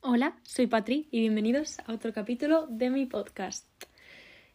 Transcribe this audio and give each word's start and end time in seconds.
Hola, 0.00 0.38
soy 0.44 0.68
Patri 0.68 1.08
y 1.10 1.18
bienvenidos 1.18 1.80
a 1.80 1.92
otro 1.92 2.12
capítulo 2.12 2.68
de 2.70 2.88
mi 2.88 3.04
podcast. 3.04 3.66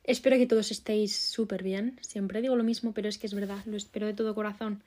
Espero 0.06 0.38
que 0.38 0.48
todos 0.48 0.72
estéis 0.72 1.18
súper 1.18 1.64
bien. 1.64 2.00
Siempre 2.02 2.42
digo 2.42 2.56
lo 2.56 2.64
mismo, 2.64 2.94
pero 2.94 3.10
es 3.10 3.18
que 3.18 3.28
es 3.28 3.34
verdad, 3.34 3.60
lo 3.66 3.76
espero 3.76 4.08
de 4.08 4.14
todo 4.14 4.36
corazón. 4.36 4.82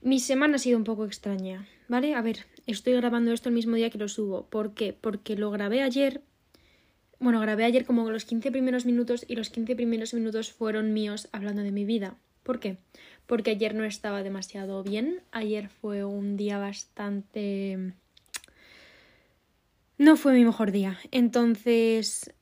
Mi 0.00 0.20
semana 0.20 0.56
ha 0.56 0.58
sido 0.60 0.78
un 0.78 0.84
poco 0.84 1.04
extraña, 1.04 1.66
¿vale? 1.88 2.14
A 2.14 2.22
ver, 2.22 2.46
estoy 2.68 2.94
grabando 2.94 3.32
esto 3.32 3.48
el 3.48 3.56
mismo 3.56 3.74
día 3.74 3.90
que 3.90 3.98
lo 3.98 4.06
subo. 4.06 4.46
¿Por 4.46 4.74
qué? 4.74 4.92
Porque 4.92 5.34
lo 5.34 5.50
grabé 5.50 5.82
ayer. 5.82 6.22
Bueno, 7.18 7.40
grabé 7.40 7.64
ayer 7.64 7.84
como 7.84 8.08
los 8.08 8.26
15 8.26 8.52
primeros 8.52 8.86
minutos 8.86 9.26
y 9.26 9.34
los 9.34 9.50
15 9.50 9.74
primeros 9.74 10.14
minutos 10.14 10.52
fueron 10.52 10.92
míos 10.92 11.28
hablando 11.32 11.62
de 11.62 11.72
mi 11.72 11.84
vida. 11.84 12.16
¿Por 12.44 12.60
qué? 12.60 12.78
Porque 13.26 13.50
ayer 13.50 13.74
no 13.74 13.84
estaba 13.84 14.22
demasiado 14.22 14.84
bien. 14.84 15.20
Ayer 15.32 15.68
fue 15.68 16.04
un 16.04 16.36
día 16.36 16.58
bastante... 16.58 17.92
No 19.98 20.16
fue 20.16 20.32
mi 20.32 20.44
mejor 20.44 20.72
día. 20.72 20.98
Entonces 21.10 22.32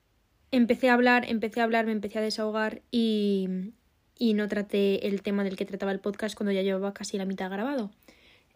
empecé 0.51 0.91
a 0.91 0.95
hablar, 0.95 1.25
empecé 1.29 1.61
a 1.61 1.65
hablar, 1.65 1.87
me 1.87 1.93
empecé 1.93 2.19
a 2.19 2.23
desahogar 2.23 2.83
y, 2.91 3.73
y 4.19 4.35
no 4.35 4.47
traté 4.49 5.07
el 5.09 5.23
tema 5.23 5.43
del 5.43 5.57
que 5.57 5.65
trataba 5.65 5.93
el 5.93 6.01
podcast 6.01 6.37
cuando 6.37 6.53
ya 6.53 6.63
llevaba 6.63 6.95
casi 6.95 7.17
la 7.17 7.25
mitad 7.25 7.51
grabado. 7.51 7.91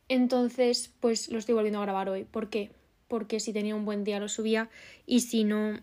Entonces, 0.08 0.92
pues 1.00 1.30
lo 1.30 1.38
estoy 1.38 1.54
volviendo 1.54 1.78
a 1.78 1.82
grabar 1.82 2.08
hoy. 2.08 2.24
¿Por 2.24 2.50
qué? 2.50 2.70
Porque 3.08 3.40
si 3.40 3.52
tenía 3.52 3.74
un 3.74 3.84
buen 3.84 4.04
día 4.04 4.20
lo 4.20 4.28
subía 4.28 4.68
y 5.06 5.20
si 5.20 5.44
no, 5.44 5.80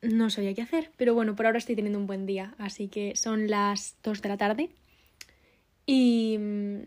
no 0.00 0.30
sabía 0.30 0.54
qué 0.54 0.62
hacer. 0.62 0.90
Pero 0.96 1.14
bueno, 1.14 1.36
por 1.36 1.46
ahora 1.46 1.58
estoy 1.58 1.76
teniendo 1.76 1.98
un 1.98 2.06
buen 2.06 2.24
día. 2.24 2.54
Así 2.58 2.88
que 2.88 3.14
son 3.14 3.48
las 3.48 3.96
2 4.02 4.22
de 4.22 4.28
la 4.28 4.36
tarde 4.36 4.70
y 5.86 6.36
mm, 6.38 6.78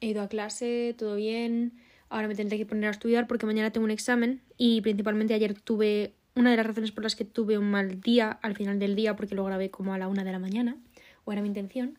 he 0.00 0.06
ido 0.08 0.22
a 0.22 0.28
clase, 0.28 0.94
todo 0.96 1.16
bien. 1.16 1.72
Ahora 2.08 2.28
me 2.28 2.34
tendré 2.34 2.58
que 2.58 2.66
poner 2.66 2.86
a 2.86 2.90
estudiar 2.90 3.26
porque 3.26 3.46
mañana 3.46 3.70
tengo 3.70 3.84
un 3.84 3.90
examen 3.90 4.40
y 4.56 4.80
principalmente 4.80 5.34
ayer 5.34 5.54
tuve 5.54 6.12
una 6.34 6.50
de 6.50 6.56
las 6.56 6.66
razones 6.66 6.92
por 6.92 7.04
las 7.04 7.16
que 7.16 7.24
tuve 7.24 7.58
un 7.58 7.70
mal 7.70 8.00
día 8.00 8.38
al 8.42 8.54
final 8.54 8.78
del 8.78 8.96
día 8.96 9.16
porque 9.16 9.34
lo 9.34 9.44
grabé 9.44 9.70
como 9.70 9.94
a 9.94 9.98
la 9.98 10.08
una 10.08 10.24
de 10.24 10.32
la 10.32 10.38
mañana 10.38 10.76
o 11.24 11.32
era 11.32 11.42
mi 11.42 11.48
intención 11.48 11.98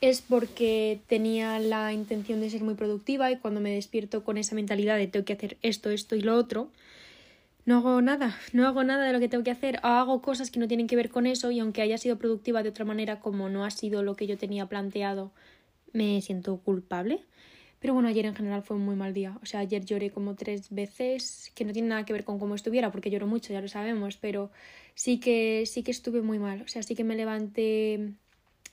es 0.00 0.22
porque 0.22 1.00
tenía 1.08 1.58
la 1.58 1.92
intención 1.92 2.40
de 2.40 2.50
ser 2.50 2.62
muy 2.62 2.74
productiva 2.74 3.30
y 3.30 3.38
cuando 3.38 3.60
me 3.60 3.74
despierto 3.74 4.22
con 4.22 4.38
esa 4.38 4.54
mentalidad 4.54 4.96
de 4.96 5.08
tengo 5.08 5.24
que 5.24 5.32
hacer 5.32 5.56
esto, 5.62 5.90
esto 5.90 6.14
y 6.14 6.20
lo 6.20 6.36
otro, 6.36 6.70
no 7.64 7.78
hago 7.78 8.00
nada, 8.00 8.38
no 8.52 8.66
hago 8.66 8.84
nada 8.84 9.06
de 9.06 9.12
lo 9.12 9.18
que 9.18 9.28
tengo 9.28 9.44
que 9.44 9.50
hacer, 9.50 9.80
hago 9.82 10.22
cosas 10.22 10.50
que 10.50 10.60
no 10.60 10.68
tienen 10.68 10.86
que 10.86 10.96
ver 10.96 11.10
con 11.10 11.26
eso 11.26 11.50
y 11.50 11.58
aunque 11.58 11.82
haya 11.82 11.98
sido 11.98 12.16
productiva 12.16 12.62
de 12.62 12.68
otra 12.68 12.84
manera 12.84 13.20
como 13.20 13.48
no 13.48 13.64
ha 13.64 13.70
sido 13.70 14.02
lo 14.02 14.14
que 14.14 14.26
yo 14.26 14.38
tenía 14.38 14.66
planteado, 14.66 15.32
me 15.92 16.20
siento 16.22 16.58
culpable. 16.58 17.20
Pero 17.80 17.94
bueno, 17.94 18.08
ayer 18.08 18.26
en 18.26 18.34
general 18.34 18.62
fue 18.62 18.76
un 18.76 18.84
muy 18.84 18.96
mal 18.96 19.14
día. 19.14 19.38
O 19.42 19.46
sea, 19.46 19.60
ayer 19.60 19.84
lloré 19.84 20.10
como 20.10 20.34
tres 20.34 20.70
veces, 20.70 21.52
que 21.54 21.64
no 21.64 21.72
tiene 21.72 21.88
nada 21.88 22.04
que 22.04 22.12
ver 22.12 22.24
con 22.24 22.38
cómo 22.38 22.54
estuviera, 22.54 22.90
porque 22.90 23.10
lloro 23.10 23.26
mucho, 23.26 23.52
ya 23.52 23.60
lo 23.60 23.68
sabemos, 23.68 24.16
pero 24.16 24.50
sí 24.94 25.20
que, 25.20 25.64
sí 25.66 25.82
que 25.82 25.90
estuve 25.90 26.22
muy 26.22 26.38
mal. 26.38 26.62
O 26.62 26.68
sea, 26.68 26.82
sí 26.82 26.94
que 26.94 27.04
me 27.04 27.16
levanté. 27.16 28.12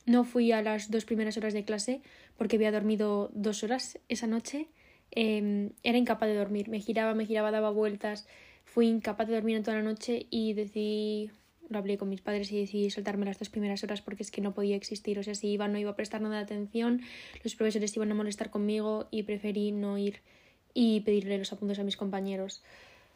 No 0.05 0.23
fui 0.23 0.51
a 0.51 0.61
las 0.61 0.91
dos 0.91 1.05
primeras 1.05 1.37
horas 1.37 1.53
de 1.53 1.65
clase 1.65 2.01
porque 2.37 2.57
había 2.57 2.71
dormido 2.71 3.31
dos 3.33 3.63
horas 3.63 3.99
esa 4.09 4.27
noche. 4.27 4.67
Em, 5.11 5.71
era 5.83 5.97
incapaz 5.97 6.29
de 6.29 6.35
dormir. 6.35 6.69
Me 6.69 6.79
giraba, 6.79 7.13
me 7.13 7.25
giraba, 7.25 7.51
daba 7.51 7.69
vueltas 7.71 8.27
fui 8.65 8.87
incapaz 8.87 9.27
de 9.27 9.35
dormir 9.35 9.55
en 9.55 9.63
toda 9.63 9.77
la 9.77 9.83
noche 9.83 10.27
y 10.29 10.53
decidí, 10.53 11.31
lo 11.69 11.77
hablé 11.77 11.97
con 11.97 12.09
mis 12.09 12.21
padres 12.21 12.52
y 12.52 12.59
decidí 12.59 12.89
saltarme 12.89 13.25
las 13.25 13.39
dos 13.39 13.49
primeras 13.49 13.83
horas 13.83 14.02
porque 14.02 14.23
es 14.23 14.31
que 14.31 14.41
no 14.41 14.53
podía 14.53 14.75
existir. 14.75 15.19
O 15.19 15.23
sea, 15.23 15.35
si 15.35 15.49
iba 15.49 15.67
no 15.67 15.77
iba 15.77 15.91
a 15.91 15.95
prestar 15.95 16.22
nada 16.22 16.38
de 16.38 16.44
atención, 16.44 17.02
los 17.44 17.55
profesores 17.55 17.95
iban 17.95 18.11
a 18.11 18.16
molestar 18.16 18.49
conmigo 18.49 19.07
y 19.11 19.23
preferí 19.23 19.72
no 19.72 19.97
ir 19.97 20.22
y 20.73 21.02
pedirle 21.02 21.38
los 21.38 21.52
apuntes 21.53 21.80
a 21.80 21.83
mis 21.83 21.97
compañeros. 21.97 22.63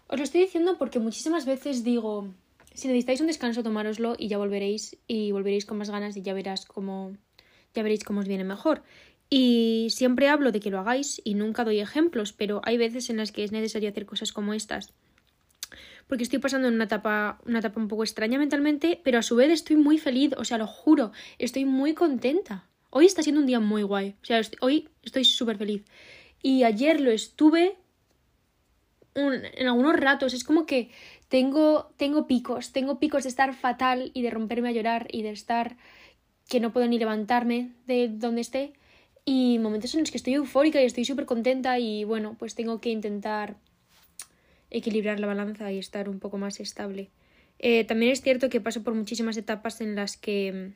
Os 0.08 0.18
lo 0.18 0.24
estoy 0.24 0.42
diciendo 0.42 0.78
porque 0.78 1.00
muchísimas 1.00 1.46
veces 1.46 1.84
digo, 1.84 2.28
si 2.74 2.88
necesitáis 2.88 3.22
un 3.22 3.28
descanso, 3.28 3.64
tomároslo 3.64 4.16
y 4.18 4.28
ya 4.28 4.38
volveréis 4.38 4.98
y 5.08 5.32
volveréis 5.32 5.66
con 5.66 5.78
más 5.78 5.90
ganas 5.90 6.18
y 6.18 6.22
ya 6.22 6.34
verás 6.34 6.66
cómo 6.66 7.14
ya 7.76 7.84
veréis 7.84 8.04
cómo 8.04 8.22
os 8.22 8.28
viene 8.28 8.44
mejor. 8.44 8.84
Y 9.30 9.88
siempre 9.92 10.28
hablo 10.28 10.52
de 10.52 10.60
que 10.60 10.72
lo 10.72 10.80
hagáis 10.80 11.22
y 11.24 11.36
nunca 11.36 11.64
doy 11.64 11.80
ejemplos, 11.80 12.34
pero 12.34 12.62
hay 12.64 12.78
veces 12.78 13.12
en 13.12 13.18
las 13.18 13.32
que 13.32 13.44
es 13.44 13.52
necesario 13.52 13.90
hacer 13.90 14.08
cosas 14.08 14.32
como 14.32 14.56
estas 14.56 14.94
porque 16.10 16.24
estoy 16.24 16.40
pasando 16.40 16.68
en 16.68 16.74
una 16.74 16.86
etapa, 16.86 17.40
una 17.46 17.60
etapa 17.60 17.80
un 17.80 17.88
poco 17.88 18.04
extraña 18.04 18.40
mentalmente, 18.40 19.00
pero 19.04 19.20
a 19.20 19.22
su 19.22 19.36
vez 19.36 19.52
estoy 19.52 19.76
muy 19.76 20.00
feliz, 20.00 20.34
o 20.38 20.44
sea, 20.44 20.58
lo 20.58 20.66
juro, 20.66 21.12
estoy 21.38 21.66
muy 21.66 21.94
contenta. 21.94 22.68
Hoy 22.90 23.06
está 23.06 23.22
siendo 23.22 23.40
un 23.40 23.46
día 23.46 23.60
muy 23.60 23.84
guay, 23.84 24.16
o 24.20 24.26
sea, 24.26 24.42
hoy 24.62 24.90
estoy 25.04 25.24
súper 25.24 25.58
feliz. 25.58 25.86
Y 26.42 26.64
ayer 26.64 27.00
lo 27.00 27.12
estuve 27.12 27.78
en 29.14 29.68
algunos 29.68 30.00
ratos, 30.00 30.34
es 30.34 30.44
como 30.44 30.66
que 30.66 30.90
tengo, 31.28 31.94
tengo 31.96 32.26
picos, 32.26 32.72
tengo 32.72 32.98
picos 32.98 33.24
de 33.24 33.30
estar 33.30 33.54
fatal 33.54 34.10
y 34.16 34.24
de 34.24 34.32
romperme 34.32 34.70
a 34.70 34.72
llorar 34.72 35.08
y 35.12 35.22
de 35.22 35.30
estar 35.30 35.78
que 36.50 36.60
no 36.60 36.74
puedo 36.74 36.88
ni 36.88 36.98
levantarme 36.98 37.74
de 37.86 38.10
donde 38.10 38.42
esté. 38.42 38.74
Y 39.26 39.60
momentos 39.60 39.94
en 39.94 40.00
los 40.00 40.10
que 40.10 40.18
estoy 40.18 40.34
eufórica 40.34 40.82
y 40.82 40.86
estoy 40.86 41.06
súper 41.06 41.28
contenta 41.28 41.78
y 41.78 42.04
bueno, 42.04 42.36
pues 42.40 42.56
tengo 42.56 42.82
que 42.82 42.90
intentar 42.90 43.58
equilibrar 44.72 45.20
la 45.20 45.28
balanza 45.28 45.72
y 45.72 45.78
estar 45.78 46.10
un 46.10 46.20
poco 46.20 46.38
más 46.38 46.60
estable. 46.60 47.10
Eh, 47.60 47.84
también 47.84 48.12
es 48.12 48.22
cierto 48.22 48.50
que 48.50 48.62
paso 48.62 48.84
por 48.84 48.94
muchísimas 48.94 49.36
etapas 49.38 49.82
en 49.82 49.96
las 49.96 50.16
que 50.18 50.72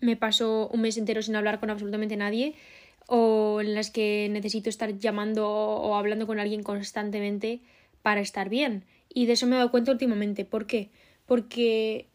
me 0.00 0.16
paso 0.16 0.68
un 0.72 0.80
mes 0.82 0.98
entero 0.98 1.22
sin 1.22 1.36
hablar 1.36 1.60
con 1.60 1.70
absolutamente 1.70 2.16
nadie 2.16 2.54
o 3.06 3.60
en 3.60 3.74
las 3.74 3.90
que 3.90 4.28
necesito 4.30 4.68
estar 4.68 4.98
llamando 4.98 5.48
o 5.48 5.94
hablando 5.94 6.26
con 6.26 6.40
alguien 6.40 6.62
constantemente 6.62 7.60
para 8.02 8.20
estar 8.20 8.48
bien. 8.48 8.84
Y 9.12 9.26
de 9.26 9.34
eso 9.34 9.46
me 9.46 9.54
he 9.54 9.58
dado 9.58 9.70
cuenta 9.70 9.92
últimamente. 9.92 10.44
¿Por 10.44 10.66
qué? 10.66 10.90
Porque 11.26 12.08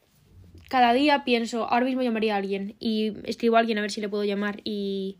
cada 0.69 0.93
día 0.93 1.23
pienso, 1.23 1.65
ahora 1.65 1.85
mismo 1.85 2.01
llamaría 2.01 2.35
a 2.35 2.37
alguien 2.37 2.75
y 2.79 3.13
escribo 3.23 3.55
a 3.55 3.59
alguien 3.59 3.77
a 3.77 3.81
ver 3.81 3.91
si 3.91 4.01
le 4.01 4.09
puedo 4.09 4.23
llamar 4.23 4.61
y 4.63 5.17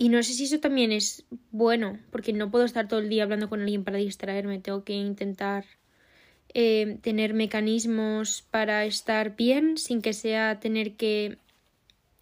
y 0.00 0.08
no 0.10 0.22
sé 0.22 0.32
si 0.32 0.44
eso 0.44 0.60
también 0.60 0.92
es 0.92 1.24
bueno, 1.50 1.98
porque 2.12 2.32
no 2.32 2.52
puedo 2.52 2.64
estar 2.64 2.86
todo 2.86 3.00
el 3.00 3.08
día 3.08 3.24
hablando 3.24 3.48
con 3.48 3.60
alguien 3.60 3.82
para 3.82 3.98
distraerme, 3.98 4.60
tengo 4.60 4.84
que 4.84 4.92
intentar 4.92 5.64
eh, 6.54 6.98
tener 7.02 7.34
mecanismos 7.34 8.44
para 8.48 8.84
estar 8.84 9.34
bien 9.34 9.76
sin 9.76 10.00
que 10.00 10.12
sea 10.12 10.60
tener 10.60 10.92
que 10.92 11.38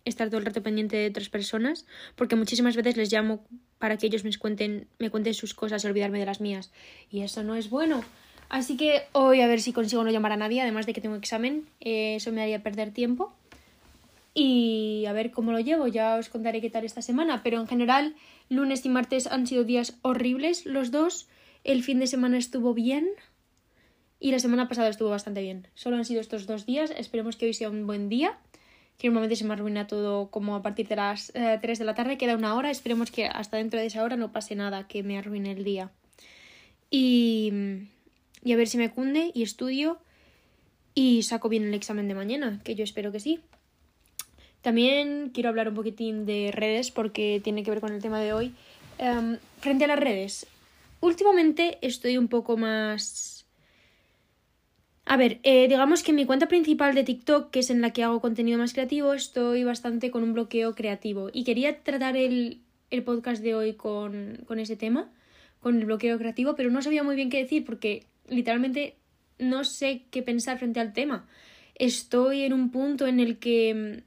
estar 0.07 0.29
todo 0.29 0.39
el 0.39 0.47
rato 0.47 0.63
pendiente 0.63 0.97
de 0.97 1.09
otras 1.09 1.29
personas, 1.29 1.85
porque 2.15 2.35
muchísimas 2.35 2.77
veces 2.77 2.97
les 2.97 3.13
llamo 3.13 3.45
para 3.79 3.99
que 3.99 4.07
ellos 4.07 4.25
me 4.25 4.35
cuenten, 4.39 4.89
me 4.99 5.11
cuenten 5.11 5.35
sus 5.35 5.53
cosas 5.53 5.85
y 5.85 5.87
olvidarme 5.87 6.19
de 6.19 6.27
las 6.27 6.41
mías. 6.41 6.73
Y 7.11 7.21
eso 7.21 7.43
no 7.43 7.57
es 7.57 7.69
bueno. 7.69 8.03
Así 8.49 8.79
que 8.79 9.03
hoy 9.13 9.43
a 9.43 9.49
ver 9.49 9.61
si 9.61 9.75
consigo 9.75 10.03
no 10.03 10.11
llamar 10.11 10.33
a 10.33 10.39
nadie, 10.39 10.63
además 10.63 10.87
de 10.87 10.95
que 10.95 11.03
tengo 11.03 11.17
examen, 11.17 11.67
eh, 11.81 12.15
eso 12.17 12.33
me 12.33 12.41
haría 12.41 12.63
perder 12.63 12.91
tiempo 12.93 13.35
y 14.39 15.07
a 15.07 15.15
ver 15.15 15.31
cómo 15.31 15.51
lo 15.51 15.61
llevo, 15.61 15.89
ya 15.89 16.17
os 16.17 16.29
contaré 16.29 16.61
qué 16.61 16.69
tal 16.69 16.85
esta 16.85 17.01
semana, 17.01 17.43
pero 17.43 17.59
en 17.59 17.67
general 17.67 18.15
lunes 18.51 18.85
y 18.85 18.91
martes 18.91 19.27
han 19.27 19.47
sido 19.47 19.65
días 19.65 19.97
horribles 20.03 20.67
los 20.67 20.91
dos, 20.91 21.27
el 21.65 21.83
fin 21.83 22.01
de 22.01 22.07
semana 22.07 22.37
estuvo 22.37 22.75
bien 22.75 23.09
y 24.21 24.33
la 24.33 24.39
semana 24.39 24.69
pasada 24.69 24.91
estuvo 24.91 25.09
bastante 25.09 25.41
bien. 25.41 25.69
Solo 25.75 25.97
han 25.97 26.05
sido 26.05 26.21
estos 26.21 26.47
dos 26.47 26.67
días, 26.67 26.93
esperemos 26.95 27.37
que 27.37 27.47
hoy 27.47 27.55
sea 27.55 27.71
un 27.71 27.87
buen 27.87 28.11
día, 28.11 28.39
que 28.99 29.09
normalmente 29.09 29.37
se 29.37 29.45
me 29.47 29.55
arruina 29.55 29.87
todo 29.87 30.31
como 30.31 30.55
a 30.55 30.63
partir 30.63 30.87
de 30.87 30.97
las 30.97 31.33
3 31.33 31.35
eh, 31.35 31.59
de 31.63 31.85
la 31.87 31.95
tarde, 31.95 32.19
queda 32.19 32.37
una 32.37 32.57
hora, 32.57 32.71
esperemos 32.71 33.11
que 33.11 33.25
hasta 33.25 33.57
dentro 33.57 33.81
de 33.81 33.87
esa 33.87 34.03
hora 34.03 34.17
no 34.17 34.33
pase 34.33 34.55
nada 34.55 34.87
que 34.87 35.03
me 35.03 35.17
arruine 35.17 35.53
el 35.53 35.65
día. 35.65 35.93
Y, 36.91 37.55
y 38.45 38.53
a 38.53 38.57
ver 38.57 38.69
si 38.69 38.77
me 38.77 38.91
cunde 38.91 39.31
y 39.33 39.43
estudio 39.45 39.99
y 40.95 41.23
saco 41.23 41.49
bien 41.49 41.65
el 41.65 41.73
examen 41.73 42.07
de 42.07 42.15
mañana, 42.15 42.61
que 42.65 42.75
yo 42.75 42.85
espero 42.85 43.13
que 43.13 43.21
sí. 43.21 43.41
También 44.63 45.31
quiero 45.33 45.49
hablar 45.49 45.69
un 45.69 45.75
poquitín 45.75 46.27
de 46.27 46.51
redes 46.53 46.91
porque 46.91 47.41
tiene 47.43 47.63
que 47.63 47.71
ver 47.71 47.81
con 47.81 47.93
el 47.93 48.03
tema 48.03 48.21
de 48.21 48.33
hoy. 48.33 48.55
Em, 48.99 49.39
frente 49.61 49.85
a 49.85 49.89
las 49.89 49.99
redes, 49.99 50.47
últimamente 51.01 51.79
estoy 51.83 52.19
un 52.19 52.29
poco 52.29 52.57
más... 52.57 53.47
A 55.05 55.17
ver, 55.17 55.39
eh, 55.45 55.69
digamos 55.69 56.03
que 56.03 56.11
en 56.11 56.17
mi 56.17 56.27
cuenta 56.27 56.49
principal 56.49 56.95
de 56.95 57.05
TikTok, 57.05 57.51
que 57.51 57.61
es 57.61 57.71
en 57.71 57.81
la 57.81 57.93
que 57.93 58.03
hago 58.03 58.21
contenido 58.21 58.59
más 58.59 58.73
creativo, 58.73 59.15
estoy 59.15 59.63
bastante 59.63 60.11
con 60.11 60.25
un 60.25 60.33
bloqueo 60.33 60.75
creativo. 60.75 61.31
Y 61.33 61.45
quería 61.45 61.81
tratar 61.85 62.17
el, 62.17 62.61
el 62.91 63.05
podcast 63.05 63.41
de 63.43 63.55
hoy 63.55 63.75
con, 63.75 64.43
con 64.47 64.59
ese 64.59 64.75
tema, 64.75 65.13
con 65.61 65.79
el 65.79 65.85
bloqueo 65.85 66.19
creativo, 66.19 66.57
pero 66.57 66.71
no 66.71 66.83
sabía 66.83 67.05
muy 67.05 67.15
bien 67.15 67.31
qué 67.31 67.39
decir 67.39 67.65
porque 67.65 68.05
literalmente 68.29 68.97
no 69.39 69.65
sé 69.65 70.03
qué 70.11 70.23
pensar 70.23 70.59
frente 70.59 70.81
al 70.81 70.93
tema. 70.93 71.27
Estoy 71.77 72.43
en 72.43 72.53
un 72.53 72.71
punto 72.71 73.07
en 73.07 73.21
el 73.21 73.39
que 73.39 74.03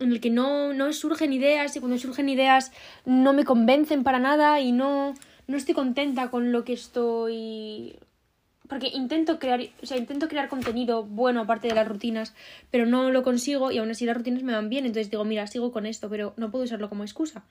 en 0.00 0.12
el 0.12 0.20
que 0.20 0.30
no, 0.30 0.72
no 0.72 0.92
surgen 0.92 1.32
ideas 1.32 1.76
y 1.76 1.80
cuando 1.80 1.98
surgen 1.98 2.28
ideas 2.28 2.72
no 3.04 3.32
me 3.32 3.44
convencen 3.44 4.02
para 4.02 4.18
nada 4.18 4.60
y 4.60 4.72
no, 4.72 5.14
no 5.46 5.56
estoy 5.56 5.74
contenta 5.74 6.30
con 6.30 6.52
lo 6.52 6.64
que 6.64 6.72
estoy 6.72 7.96
porque 8.70 8.86
intento 8.86 9.40
crear, 9.40 9.60
o 9.82 9.86
sea, 9.86 9.96
intento 9.96 10.28
crear 10.28 10.48
contenido 10.48 11.02
bueno 11.02 11.40
aparte 11.40 11.66
de 11.66 11.74
las 11.74 11.88
rutinas, 11.88 12.34
pero 12.70 12.86
no 12.86 13.10
lo 13.10 13.24
consigo 13.24 13.72
y 13.72 13.78
aún 13.78 13.90
así 13.90 14.06
las 14.06 14.16
rutinas 14.16 14.44
me 14.44 14.52
van 14.52 14.68
bien, 14.68 14.86
entonces 14.86 15.10
digo, 15.10 15.24
mira, 15.24 15.48
sigo 15.48 15.72
con 15.72 15.86
esto, 15.86 16.08
pero 16.08 16.34
no 16.36 16.52
puedo 16.52 16.64
usarlo 16.64 16.88
como 16.88 17.02
excusa. 17.02 17.42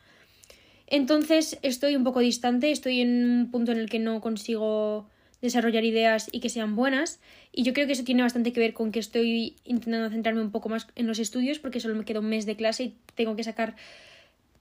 Entonces 0.87 1.59
estoy 1.61 1.97
un 1.97 2.05
poco 2.05 2.21
distante, 2.21 2.71
estoy 2.71 3.01
en 3.01 3.29
un 3.29 3.51
punto 3.51 3.73
en 3.73 3.79
el 3.79 3.89
que 3.89 3.99
no 3.99 4.21
consigo 4.21 5.09
desarrollar 5.41 5.85
ideas 5.85 6.29
y 6.31 6.39
que 6.39 6.49
sean 6.49 6.75
buenas. 6.75 7.19
Y 7.51 7.63
yo 7.63 7.73
creo 7.73 7.87
que 7.87 7.93
eso 7.93 8.03
tiene 8.03 8.23
bastante 8.23 8.53
que 8.53 8.59
ver 8.59 8.73
con 8.73 8.91
que 8.91 8.99
estoy 8.99 9.55
intentando 9.63 10.09
centrarme 10.09 10.41
un 10.41 10.51
poco 10.51 10.69
más 10.69 10.87
en 10.95 11.07
los 11.07 11.19
estudios 11.19 11.59
porque 11.59 11.79
solo 11.79 11.95
me 11.95 12.05
queda 12.05 12.19
un 12.19 12.29
mes 12.29 12.45
de 12.45 12.55
clase 12.55 12.83
y 12.83 12.97
tengo 13.15 13.35
que 13.35 13.43
sacar 13.43 13.75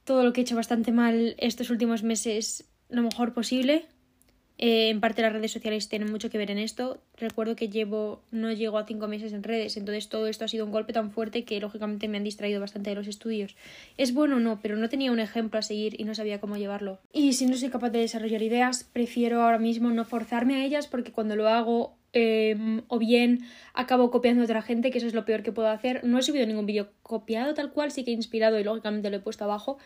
todo 0.04 0.24
lo 0.24 0.32
que 0.32 0.40
he 0.40 0.44
hecho 0.44 0.56
bastante 0.56 0.92
mal 0.92 1.34
estos 1.38 1.70
últimos 1.70 2.02
meses 2.02 2.64
lo 2.88 3.02
mejor 3.02 3.34
posible. 3.34 3.86
Eh, 4.60 4.88
en 4.88 5.00
parte 5.00 5.22
las 5.22 5.32
redes 5.32 5.52
sociales 5.52 5.88
tienen 5.88 6.10
mucho 6.10 6.30
que 6.30 6.38
ver 6.38 6.50
en 6.50 6.58
esto. 6.58 6.98
Recuerdo 7.16 7.54
que 7.54 7.68
llevo, 7.68 8.22
no 8.32 8.50
llego 8.52 8.76
a 8.76 8.86
cinco 8.86 9.06
meses 9.06 9.32
en 9.32 9.44
redes, 9.44 9.76
entonces 9.76 10.08
todo 10.08 10.26
esto 10.26 10.44
ha 10.44 10.48
sido 10.48 10.66
un 10.66 10.72
golpe 10.72 10.92
tan 10.92 11.12
fuerte 11.12 11.44
que 11.44 11.60
lógicamente 11.60 12.08
me 12.08 12.18
han 12.18 12.24
distraído 12.24 12.60
bastante 12.60 12.90
de 12.90 12.96
los 12.96 13.06
estudios. 13.06 13.54
Es 13.96 14.12
bueno 14.12 14.36
o 14.36 14.40
no, 14.40 14.58
pero 14.60 14.76
no 14.76 14.88
tenía 14.88 15.12
un 15.12 15.20
ejemplo 15.20 15.60
a 15.60 15.62
seguir 15.62 16.00
y 16.00 16.04
no 16.04 16.14
sabía 16.14 16.40
cómo 16.40 16.56
llevarlo. 16.56 16.98
Y 17.12 17.34
si 17.34 17.46
no 17.46 17.56
soy 17.56 17.70
capaz 17.70 17.90
de 17.90 18.00
desarrollar 18.00 18.42
ideas, 18.42 18.82
prefiero 18.82 19.42
ahora 19.42 19.58
mismo 19.58 19.90
no 19.90 20.04
forzarme 20.04 20.56
a 20.56 20.64
ellas 20.64 20.88
porque 20.88 21.12
cuando 21.12 21.36
lo 21.36 21.48
hago 21.48 21.96
em, 22.12 22.82
o 22.88 22.98
bien 22.98 23.44
acabo 23.74 24.10
copiando 24.10 24.42
a 24.42 24.44
otra 24.44 24.62
gente, 24.62 24.90
que 24.90 24.98
eso 24.98 25.06
es 25.06 25.14
lo 25.14 25.24
peor 25.24 25.44
que 25.44 25.52
puedo 25.52 25.68
hacer. 25.68 26.02
No 26.02 26.18
he 26.18 26.22
subido 26.22 26.44
ningún 26.46 26.66
vídeo 26.66 26.90
copiado 27.04 27.54
tal 27.54 27.70
cual, 27.70 27.92
sí 27.92 28.04
que 28.04 28.10
he 28.10 28.14
inspirado 28.14 28.58
y 28.58 28.64
lógicamente 28.64 29.08
lo 29.08 29.18
he 29.18 29.20
puesto 29.20 29.44
abajo, 29.44 29.78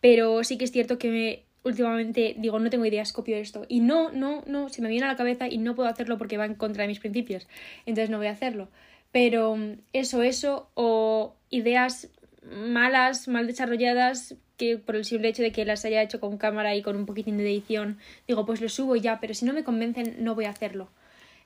pero 0.00 0.44
sí 0.44 0.56
que 0.56 0.64
es 0.64 0.70
cierto 0.70 0.98
que 0.98 1.10
me 1.10 1.49
últimamente 1.62 2.34
digo, 2.38 2.58
no 2.58 2.70
tengo 2.70 2.86
ideas, 2.86 3.12
copio 3.12 3.36
esto. 3.36 3.64
Y 3.68 3.80
no, 3.80 4.10
no, 4.12 4.42
no, 4.46 4.68
se 4.68 4.82
me 4.82 4.88
viene 4.88 5.06
a 5.06 5.08
la 5.08 5.16
cabeza 5.16 5.48
y 5.48 5.58
no 5.58 5.74
puedo 5.74 5.88
hacerlo 5.88 6.18
porque 6.18 6.38
va 6.38 6.46
en 6.46 6.54
contra 6.54 6.82
de 6.82 6.88
mis 6.88 7.00
principios. 7.00 7.48
Entonces 7.86 8.10
no 8.10 8.18
voy 8.18 8.28
a 8.28 8.32
hacerlo. 8.32 8.68
Pero 9.12 9.56
mm, 9.56 9.72
eso, 9.92 10.22
eso, 10.22 10.70
o 10.74 11.34
ideas 11.50 12.08
malas, 12.42 13.28
mal 13.28 13.46
desarrolladas, 13.46 14.36
que 14.56 14.78
por 14.78 14.96
el 14.96 15.04
simple 15.04 15.28
hecho 15.28 15.42
de 15.42 15.52
que 15.52 15.64
las 15.64 15.84
haya 15.84 16.02
hecho 16.02 16.20
con 16.20 16.38
cámara 16.38 16.74
y 16.76 16.82
con 16.82 16.96
un 16.96 17.06
poquitín 17.06 17.38
de 17.38 17.44
edición, 17.44 17.98
digo, 18.28 18.44
pues 18.46 18.60
lo 18.60 18.68
subo 18.68 18.96
ya, 18.96 19.20
pero 19.20 19.34
si 19.34 19.44
no 19.44 19.52
me 19.52 19.64
convencen, 19.64 20.16
no 20.22 20.34
voy 20.34 20.44
a 20.44 20.50
hacerlo. 20.50 20.90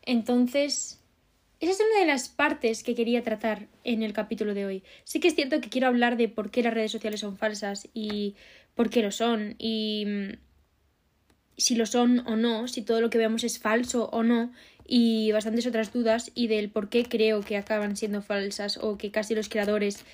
Entonces, 0.02 1.00
esa 1.60 1.72
es 1.72 1.80
una 1.80 2.00
de 2.00 2.06
las 2.06 2.28
partes 2.28 2.82
que 2.82 2.94
quería 2.94 3.22
tratar 3.22 3.68
en 3.84 4.02
el 4.02 4.12
capítulo 4.12 4.52
de 4.52 4.66
hoy. 4.66 4.82
Sí 5.04 5.20
que 5.20 5.28
es 5.28 5.34
cierto 5.34 5.60
que 5.60 5.70
quiero 5.70 5.86
hablar 5.86 6.16
de 6.16 6.28
por 6.28 6.50
qué 6.50 6.62
las 6.62 6.74
redes 6.74 6.92
sociales 6.92 7.20
son 7.20 7.36
falsas 7.36 7.88
y 7.94 8.34
por 8.74 8.90
qué 8.90 9.02
lo 9.02 9.10
son 9.10 9.56
y 9.58 10.04
mm, 10.06 10.32
si 11.56 11.76
lo 11.76 11.86
son 11.86 12.26
o 12.26 12.36
no, 12.36 12.68
si 12.68 12.82
todo 12.82 13.00
lo 13.00 13.10
que 13.10 13.18
vemos 13.18 13.44
es 13.44 13.58
falso 13.58 14.08
o 14.12 14.22
no 14.22 14.52
y 14.86 15.32
bastantes 15.32 15.66
otras 15.66 15.92
dudas 15.92 16.30
y 16.34 16.48
del 16.48 16.70
por 16.70 16.88
qué 16.88 17.04
creo 17.04 17.40
que 17.42 17.56
acaban 17.56 17.96
siendo 17.96 18.22
falsas 18.22 18.78
o 18.78 18.98
que 18.98 19.10
casi 19.10 19.34
los 19.34 19.48
creadores 19.48 20.04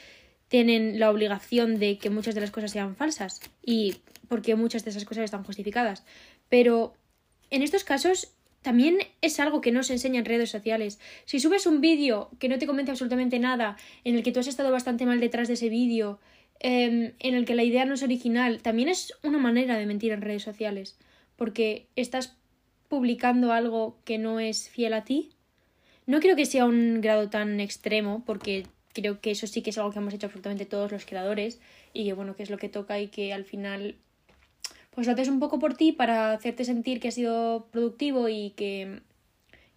tienen 0.49 0.99
la 0.99 1.11
obligación 1.11 1.79
de 1.79 1.99
que 1.99 2.11
muchas 2.11 2.35
de 2.35 2.41
las 2.41 2.51
cosas 2.51 2.73
sean 2.73 2.97
falsas 2.97 3.41
y 3.65 3.97
por 4.29 4.43
qué 4.43 4.55
muchas 4.55 4.85
de 4.85 4.91
esas 4.91 5.05
cosas 5.05 5.25
están 5.25 5.45
justificadas. 5.45 6.05
Pero 6.49 6.95
en 7.51 7.62
estos 7.62 7.85
casos 7.85 8.33
también 8.62 8.99
es 9.23 9.41
algo 9.41 9.61
que 9.61 9.73
no 9.73 9.83
se 9.83 9.95
enseña 9.95 10.19
en 10.19 10.27
redes 10.27 10.51
sociales. 10.51 10.99
Si 11.25 11.41
subes 11.41 11.67
un 11.67 11.81
vídeo 11.81 12.31
que 12.39 12.49
no 12.49 12.59
te 12.59 12.67
convence 12.67 12.91
absolutamente 12.91 13.39
nada, 13.39 13.77
en 14.05 14.17
el 14.17 14.23
que 14.23 14.33
tú 14.33 14.41
has 14.41 14.49
estado 14.49 14.71
bastante 14.71 15.07
mal 15.07 15.21
detrás 15.21 15.49
de 15.49 15.55
ese 15.55 15.69
vídeo 15.69 16.19
Em, 16.62 17.15
en 17.19 17.35
el 17.35 17.47
que 17.47 17.55
la 17.55 17.65
idea 17.65 17.87
no 17.87 17.95
es 17.95 18.03
original, 18.03 18.61
también 18.61 18.91
es 18.91 19.15
una 19.23 19.39
manera 19.39 19.79
de 19.79 19.87
mentir 19.87 20.12
en 20.12 20.21
redes 20.21 20.43
sociales, 20.43 20.99
porque 21.37 21.87
estás 21.97 22.37
publicando 22.89 23.53
algo 23.53 23.97
que 24.05 24.19
no 24.19 24.41
es 24.41 24.69
fiel 24.69 24.93
a 24.93 25.05
ti. 25.05 25.31
No 26.07 26.21
creo 26.21 26.37
que 26.37 26.45
sea 26.45 26.67
un 26.67 27.01
grado 27.01 27.31
tan 27.31 27.61
extremo, 27.61 28.23
porque 28.27 28.67
creo 28.93 29.21
que 29.21 29.31
eso 29.31 29.47
sí 29.47 29.62
que 29.62 29.71
es 29.71 29.79
algo 29.79 29.91
que 29.91 30.01
hemos 30.01 30.12
hecho 30.12 30.27
absolutamente 30.27 30.67
todos 30.67 30.93
los 30.93 31.07
creadores, 31.07 31.61
y 31.95 32.05
que 32.05 32.12
bueno, 32.12 32.37
que 32.37 32.43
es 32.43 32.51
lo 32.51 32.59
que 32.59 32.69
toca 32.69 33.01
y 33.01 33.09
que 33.09 33.33
al 33.33 33.45
final 33.45 33.97
pues 34.91 35.07
lo 35.07 35.15
haces 35.15 35.29
un 35.29 35.41
poco 35.41 35.59
por 35.59 35.75
ti 35.75 35.93
para 35.93 36.33
hacerte 36.33 36.65
sentir 36.65 37.01
que 37.01 37.09
has 37.09 37.15
sido 37.15 37.69
productivo 37.71 38.29
y 38.29 38.51
que 38.51 39.01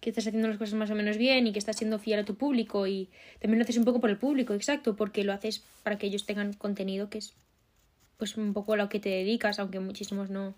que 0.04 0.10
estás 0.10 0.26
haciendo 0.26 0.48
las 0.48 0.58
cosas 0.58 0.74
más 0.74 0.90
o 0.90 0.94
menos 0.94 1.16
bien 1.16 1.46
y 1.46 1.52
que 1.52 1.58
estás 1.58 1.76
siendo 1.76 1.98
fiel 1.98 2.18
a 2.20 2.24
tu 2.26 2.34
público 2.34 2.86
y 2.86 3.08
también 3.40 3.58
lo 3.58 3.62
haces 3.62 3.78
un 3.78 3.86
poco 3.86 4.02
por 4.02 4.10
el 4.10 4.18
público, 4.18 4.52
exacto, 4.52 4.96
porque 4.96 5.24
lo 5.24 5.32
haces 5.32 5.64
para 5.82 5.96
que 5.96 6.06
ellos 6.06 6.26
tengan 6.26 6.52
contenido 6.52 7.08
que 7.08 7.18
es 7.18 7.32
pues 8.18 8.36
un 8.36 8.52
poco 8.52 8.74
a 8.74 8.76
lo 8.76 8.90
que 8.90 9.00
te 9.00 9.08
dedicas, 9.08 9.58
aunque 9.58 9.80
muchísimos 9.80 10.28
no, 10.28 10.54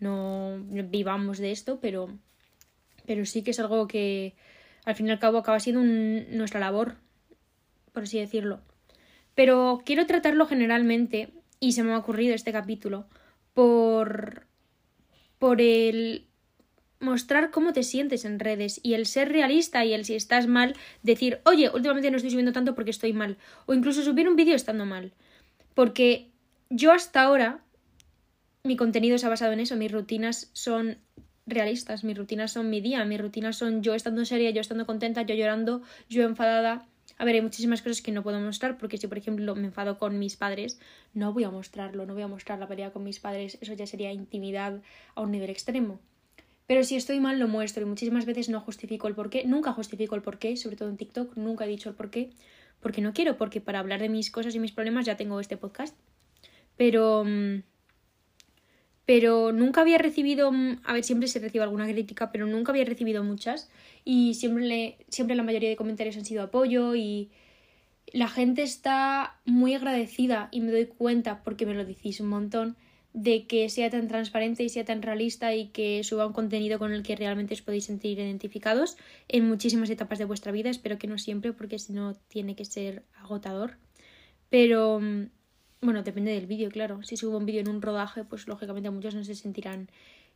no 0.00 0.58
vivamos 0.68 1.38
de 1.38 1.50
esto, 1.50 1.78
pero, 1.80 2.10
pero 3.06 3.24
sí 3.24 3.42
que 3.42 3.52
es 3.52 3.58
algo 3.58 3.88
que 3.88 4.34
al 4.84 4.94
fin 4.94 5.08
y 5.08 5.10
al 5.10 5.18
cabo 5.18 5.38
acaba 5.38 5.60
siendo 5.60 5.82
nuestra 5.82 6.60
labor, 6.60 6.96
por 7.92 8.02
así 8.02 8.18
decirlo. 8.18 8.60
Pero 9.34 9.82
quiero 9.86 10.04
tratarlo 10.04 10.46
generalmente, 10.46 11.30
y 11.58 11.72
se 11.72 11.82
me 11.82 11.94
ha 11.94 11.98
ocurrido 11.98 12.34
este 12.34 12.52
capítulo, 12.52 13.06
por, 13.54 14.46
por 15.38 15.62
el 15.62 16.26
mostrar 17.00 17.50
cómo 17.50 17.72
te 17.72 17.82
sientes 17.82 18.24
en 18.24 18.38
redes 18.38 18.80
y 18.82 18.94
el 18.94 19.06
ser 19.06 19.30
realista 19.30 19.84
y 19.84 19.92
el 19.92 20.04
si 20.04 20.14
estás 20.14 20.46
mal, 20.46 20.74
decir, 21.02 21.40
oye, 21.44 21.70
últimamente 21.70 22.10
no 22.10 22.16
estoy 22.16 22.30
subiendo 22.30 22.52
tanto 22.52 22.74
porque 22.74 22.90
estoy 22.90 23.12
mal. 23.12 23.36
O 23.66 23.74
incluso 23.74 24.02
subir 24.02 24.28
un 24.28 24.36
vídeo 24.36 24.54
estando 24.54 24.86
mal. 24.86 25.12
Porque 25.74 26.30
yo 26.70 26.92
hasta 26.92 27.22
ahora, 27.22 27.60
mi 28.62 28.76
contenido 28.76 29.18
se 29.18 29.26
ha 29.26 29.28
basado 29.28 29.52
en 29.52 29.60
eso, 29.60 29.76
mis 29.76 29.92
rutinas 29.92 30.50
son 30.52 30.98
realistas, 31.46 32.04
mis 32.04 32.16
rutinas 32.16 32.52
son 32.52 32.70
mi 32.70 32.80
día, 32.80 33.04
mis 33.04 33.20
rutinas 33.20 33.56
son 33.56 33.82
yo 33.82 33.94
estando 33.94 34.24
seria, 34.24 34.50
yo 34.50 34.60
estando 34.60 34.86
contenta, 34.86 35.22
yo 35.22 35.34
llorando, 35.34 35.82
yo 36.08 36.22
enfadada. 36.22 36.86
A 37.18 37.24
ver, 37.24 37.36
hay 37.36 37.42
muchísimas 37.42 37.82
cosas 37.82 38.02
que 38.02 38.12
no 38.12 38.22
puedo 38.22 38.40
mostrar 38.40 38.78
porque 38.78 38.96
si 38.98 39.06
por 39.06 39.18
ejemplo 39.18 39.54
me 39.54 39.66
enfado 39.66 39.98
con 39.98 40.18
mis 40.18 40.36
padres, 40.36 40.80
no 41.12 41.32
voy 41.32 41.44
a 41.44 41.50
mostrarlo, 41.50 42.06
no 42.06 42.14
voy 42.14 42.22
a 42.22 42.28
mostrar 42.28 42.58
la 42.58 42.66
pelea 42.66 42.92
con 42.92 43.04
mis 43.04 43.20
padres, 43.20 43.58
eso 43.60 43.74
ya 43.74 43.86
sería 43.86 44.12
intimidad 44.12 44.80
a 45.14 45.20
un 45.20 45.30
nivel 45.30 45.50
extremo. 45.50 46.00
Pero 46.66 46.82
si 46.82 46.96
estoy 46.96 47.20
mal 47.20 47.38
lo 47.38 47.48
muestro 47.48 47.82
y 47.82 47.86
muchísimas 47.86 48.24
veces 48.24 48.48
no 48.48 48.60
justifico 48.60 49.08
el 49.08 49.14
porqué, 49.14 49.44
nunca 49.44 49.72
justifico 49.72 50.14
el 50.14 50.22
porqué, 50.22 50.56
sobre 50.56 50.76
todo 50.76 50.88
en 50.88 50.96
TikTok, 50.96 51.36
nunca 51.36 51.64
he 51.64 51.68
dicho 51.68 51.88
el 51.88 51.94
porqué, 51.94 52.30
porque 52.80 53.00
no 53.02 53.12
quiero, 53.12 53.36
porque 53.36 53.60
para 53.60 53.80
hablar 53.80 54.00
de 54.00 54.08
mis 54.08 54.30
cosas 54.30 54.54
y 54.54 54.58
mis 54.58 54.72
problemas 54.72 55.06
ya 55.06 55.16
tengo 55.16 55.40
este 55.40 55.56
podcast. 55.56 55.96
Pero 56.76 57.24
mm, 57.24 57.62
pero 59.06 59.52
nunca 59.52 59.82
había 59.82 59.98
recibido, 59.98 60.50
mm, 60.50 60.80
a 60.84 60.92
ver, 60.94 61.04
siempre 61.04 61.28
se 61.28 61.38
recibe 61.38 61.64
alguna 61.64 61.86
crítica, 61.86 62.32
pero 62.32 62.46
nunca 62.46 62.72
había 62.72 62.84
recibido 62.84 63.22
muchas 63.22 63.70
y 64.04 64.34
siempre, 64.34 64.98
siempre 65.08 65.36
la 65.36 65.42
mayoría 65.42 65.68
de 65.68 65.76
comentarios 65.76 66.16
han 66.16 66.24
sido 66.24 66.42
apoyo 66.42 66.94
y 66.94 67.30
la 68.12 68.28
gente 68.28 68.62
está 68.62 69.40
muy 69.44 69.74
agradecida 69.74 70.48
y 70.52 70.60
me 70.60 70.72
doy 70.72 70.86
cuenta 70.86 71.42
porque 71.42 71.66
me 71.66 71.74
lo 71.74 71.84
decís 71.84 72.20
un 72.20 72.28
montón 72.28 72.76
de 73.14 73.46
que 73.46 73.68
sea 73.68 73.90
tan 73.90 74.08
transparente 74.08 74.64
y 74.64 74.68
sea 74.68 74.84
tan 74.84 75.00
realista 75.00 75.54
y 75.54 75.68
que 75.68 76.02
suba 76.02 76.26
un 76.26 76.32
contenido 76.32 76.80
con 76.80 76.92
el 76.92 77.04
que 77.04 77.14
realmente 77.14 77.54
os 77.54 77.62
podéis 77.62 77.84
sentir 77.84 78.18
identificados 78.18 78.96
en 79.28 79.46
muchísimas 79.48 79.88
etapas 79.88 80.18
de 80.18 80.24
vuestra 80.24 80.50
vida. 80.50 80.68
Espero 80.68 80.98
que 80.98 81.06
no 81.06 81.16
siempre, 81.16 81.52
porque 81.52 81.78
si 81.78 81.92
no 81.92 82.14
tiene 82.26 82.56
que 82.56 82.64
ser 82.64 83.04
agotador. 83.14 83.78
Pero 84.50 84.98
mm, 85.00 85.26
bueno, 85.80 86.02
depende 86.02 86.32
del 86.32 86.48
vídeo, 86.48 86.70
claro. 86.70 87.04
Si 87.04 87.16
subo 87.16 87.38
un 87.38 87.46
vídeo 87.46 87.60
en 87.60 87.68
un 87.68 87.80
rodaje, 87.82 88.24
pues 88.24 88.48
lógicamente 88.48 88.90
muchos 88.90 89.14
no 89.14 89.22
se 89.22 89.36
sentirán 89.36 89.88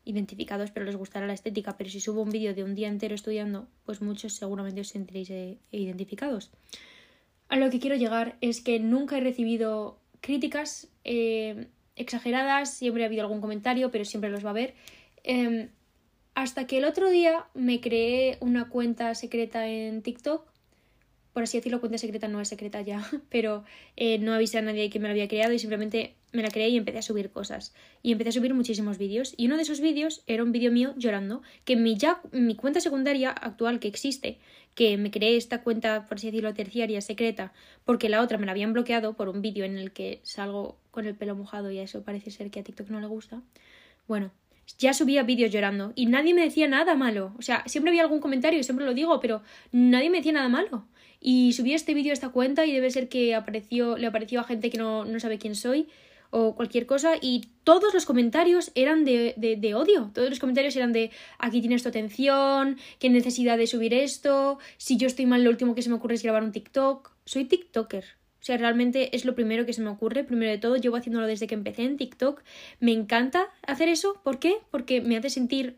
identificados, 0.04 0.70
pero 0.70 0.86
les 0.86 0.94
gustará 0.94 1.26
la 1.26 1.34
estética. 1.34 1.76
Pero 1.76 1.90
si 1.90 1.98
subo 1.98 2.22
un 2.22 2.30
vídeo 2.30 2.54
de 2.54 2.62
un 2.62 2.76
día 2.76 2.86
entero 2.86 3.16
estudiando, 3.16 3.66
pues 3.86 4.00
muchos 4.02 4.34
seguramente 4.34 4.82
os 4.82 4.88
sentiréis 4.88 5.30
eh, 5.30 5.58
identificados. 5.72 6.52
A 7.48 7.56
lo 7.56 7.70
que 7.70 7.80
quiero 7.80 7.96
llegar 7.96 8.36
es 8.40 8.60
que 8.60 8.78
nunca 8.78 9.18
he 9.18 9.20
recibido 9.20 9.98
críticas. 10.20 10.86
Eh, 11.02 11.66
exageradas, 11.98 12.74
siempre 12.74 13.02
ha 13.02 13.06
habido 13.06 13.22
algún 13.22 13.40
comentario, 13.40 13.90
pero 13.90 14.04
siempre 14.04 14.30
los 14.30 14.44
va 14.44 14.48
a 14.48 14.52
haber. 14.52 14.74
Em, 15.24 15.70
hasta 16.34 16.66
que 16.66 16.78
el 16.78 16.84
otro 16.84 17.10
día 17.10 17.46
me 17.54 17.80
creé 17.80 18.38
una 18.40 18.68
cuenta 18.68 19.14
secreta 19.14 19.66
en 19.66 20.02
TikTok. 20.02 20.46
Por 21.38 21.44
así 21.44 21.56
decirlo, 21.56 21.78
cuenta 21.78 21.98
secreta 21.98 22.26
no 22.26 22.40
es 22.40 22.48
secreta 22.48 22.80
ya, 22.80 23.08
pero 23.28 23.62
eh, 23.94 24.18
no 24.18 24.34
avisé 24.34 24.58
a 24.58 24.62
nadie 24.62 24.90
que 24.90 24.98
me 24.98 25.06
la 25.06 25.12
había 25.12 25.28
creado 25.28 25.52
y 25.52 25.60
simplemente 25.60 26.16
me 26.32 26.42
la 26.42 26.50
creé 26.50 26.70
y 26.70 26.76
empecé 26.76 26.98
a 26.98 27.02
subir 27.02 27.30
cosas. 27.30 27.72
Y 28.02 28.10
empecé 28.10 28.30
a 28.30 28.32
subir 28.32 28.54
muchísimos 28.54 28.98
vídeos. 28.98 29.34
Y 29.36 29.46
uno 29.46 29.54
de 29.54 29.62
esos 29.62 29.80
vídeos 29.80 30.24
era 30.26 30.42
un 30.42 30.50
vídeo 30.50 30.72
mío 30.72 30.94
llorando, 30.96 31.42
que 31.64 31.76
mi, 31.76 31.96
ya, 31.96 32.20
mi 32.32 32.56
cuenta 32.56 32.80
secundaria 32.80 33.30
actual 33.30 33.78
que 33.78 33.86
existe, 33.86 34.38
que 34.74 34.96
me 34.96 35.12
creé 35.12 35.36
esta 35.36 35.62
cuenta, 35.62 36.06
por 36.06 36.16
así 36.16 36.26
decirlo, 36.26 36.52
terciaria, 36.54 37.00
secreta, 37.02 37.52
porque 37.84 38.08
la 38.08 38.20
otra 38.20 38.36
me 38.36 38.44
la 38.44 38.50
habían 38.50 38.72
bloqueado 38.72 39.14
por 39.14 39.28
un 39.28 39.40
vídeo 39.40 39.64
en 39.64 39.78
el 39.78 39.92
que 39.92 40.18
salgo 40.24 40.76
con 40.90 41.06
el 41.06 41.14
pelo 41.14 41.36
mojado 41.36 41.70
y 41.70 41.78
a 41.78 41.84
eso 41.84 42.02
parece 42.02 42.32
ser 42.32 42.50
que 42.50 42.58
a 42.58 42.64
TikTok 42.64 42.88
no 42.88 42.98
le 42.98 43.06
gusta. 43.06 43.42
Bueno, 44.08 44.32
ya 44.76 44.92
subía 44.92 45.22
vídeos 45.22 45.52
llorando 45.52 45.92
y 45.94 46.06
nadie 46.06 46.34
me 46.34 46.42
decía 46.42 46.66
nada 46.66 46.96
malo. 46.96 47.32
O 47.38 47.42
sea, 47.42 47.62
siempre 47.66 47.90
había 47.90 48.02
algún 48.02 48.18
comentario, 48.18 48.60
siempre 48.64 48.84
lo 48.84 48.92
digo, 48.92 49.20
pero 49.20 49.40
nadie 49.70 50.10
me 50.10 50.18
decía 50.18 50.32
nada 50.32 50.48
malo. 50.48 50.84
Y 51.20 51.52
subí 51.52 51.74
este 51.74 51.94
vídeo 51.94 52.12
a 52.12 52.14
esta 52.14 52.30
cuenta 52.30 52.66
y 52.66 52.72
debe 52.72 52.90
ser 52.90 53.08
que 53.08 53.34
apareció, 53.34 53.96
le 53.96 54.06
apareció 54.06 54.40
a 54.40 54.44
gente 54.44 54.70
que 54.70 54.78
no, 54.78 55.04
no 55.04 55.18
sabe 55.20 55.38
quién 55.38 55.54
soy 55.54 55.88
o 56.30 56.54
cualquier 56.54 56.86
cosa 56.86 57.14
y 57.20 57.48
todos 57.64 57.94
los 57.94 58.04
comentarios 58.04 58.70
eran 58.74 59.04
de, 59.04 59.34
de, 59.36 59.56
de, 59.56 59.74
odio, 59.74 60.10
todos 60.14 60.28
los 60.28 60.38
comentarios 60.38 60.76
eran 60.76 60.92
de 60.92 61.10
aquí 61.38 61.60
tienes 61.60 61.82
tu 61.82 61.88
atención, 61.88 62.76
qué 62.98 63.08
necesidad 63.08 63.56
de 63.56 63.66
subir 63.66 63.94
esto, 63.94 64.58
si 64.76 64.96
yo 64.96 65.06
estoy 65.06 65.26
mal 65.26 65.42
lo 65.42 65.50
último 65.50 65.74
que 65.74 65.82
se 65.82 65.88
me 65.88 65.96
ocurre 65.96 66.16
es 66.16 66.22
grabar 66.22 66.44
un 66.44 66.52
TikTok, 66.52 67.12
soy 67.24 67.44
TikToker, 67.44 68.04
O 68.40 68.44
sea, 68.48 68.56
realmente 68.56 69.14
es 69.14 69.24
lo 69.24 69.34
primero 69.34 69.66
que 69.66 69.74
se 69.74 69.82
me 69.82 69.90
ocurre. 69.90 70.24
Primero 70.24 70.50
de 70.50 70.58
todo, 70.58 70.76
llevo 70.76 70.96
haciéndolo 70.96 71.26
desde 71.26 71.46
que 71.46 71.54
empecé 71.54 71.82
en 71.82 71.98
TikTok. 71.98 72.42
Me 72.80 72.92
encanta 72.92 73.48
hacer 73.66 73.88
eso. 73.88 74.20
¿Por 74.24 74.38
qué? 74.38 74.56
Porque 74.70 75.02
me 75.02 75.16
hace 75.16 75.28
sentir 75.28 75.76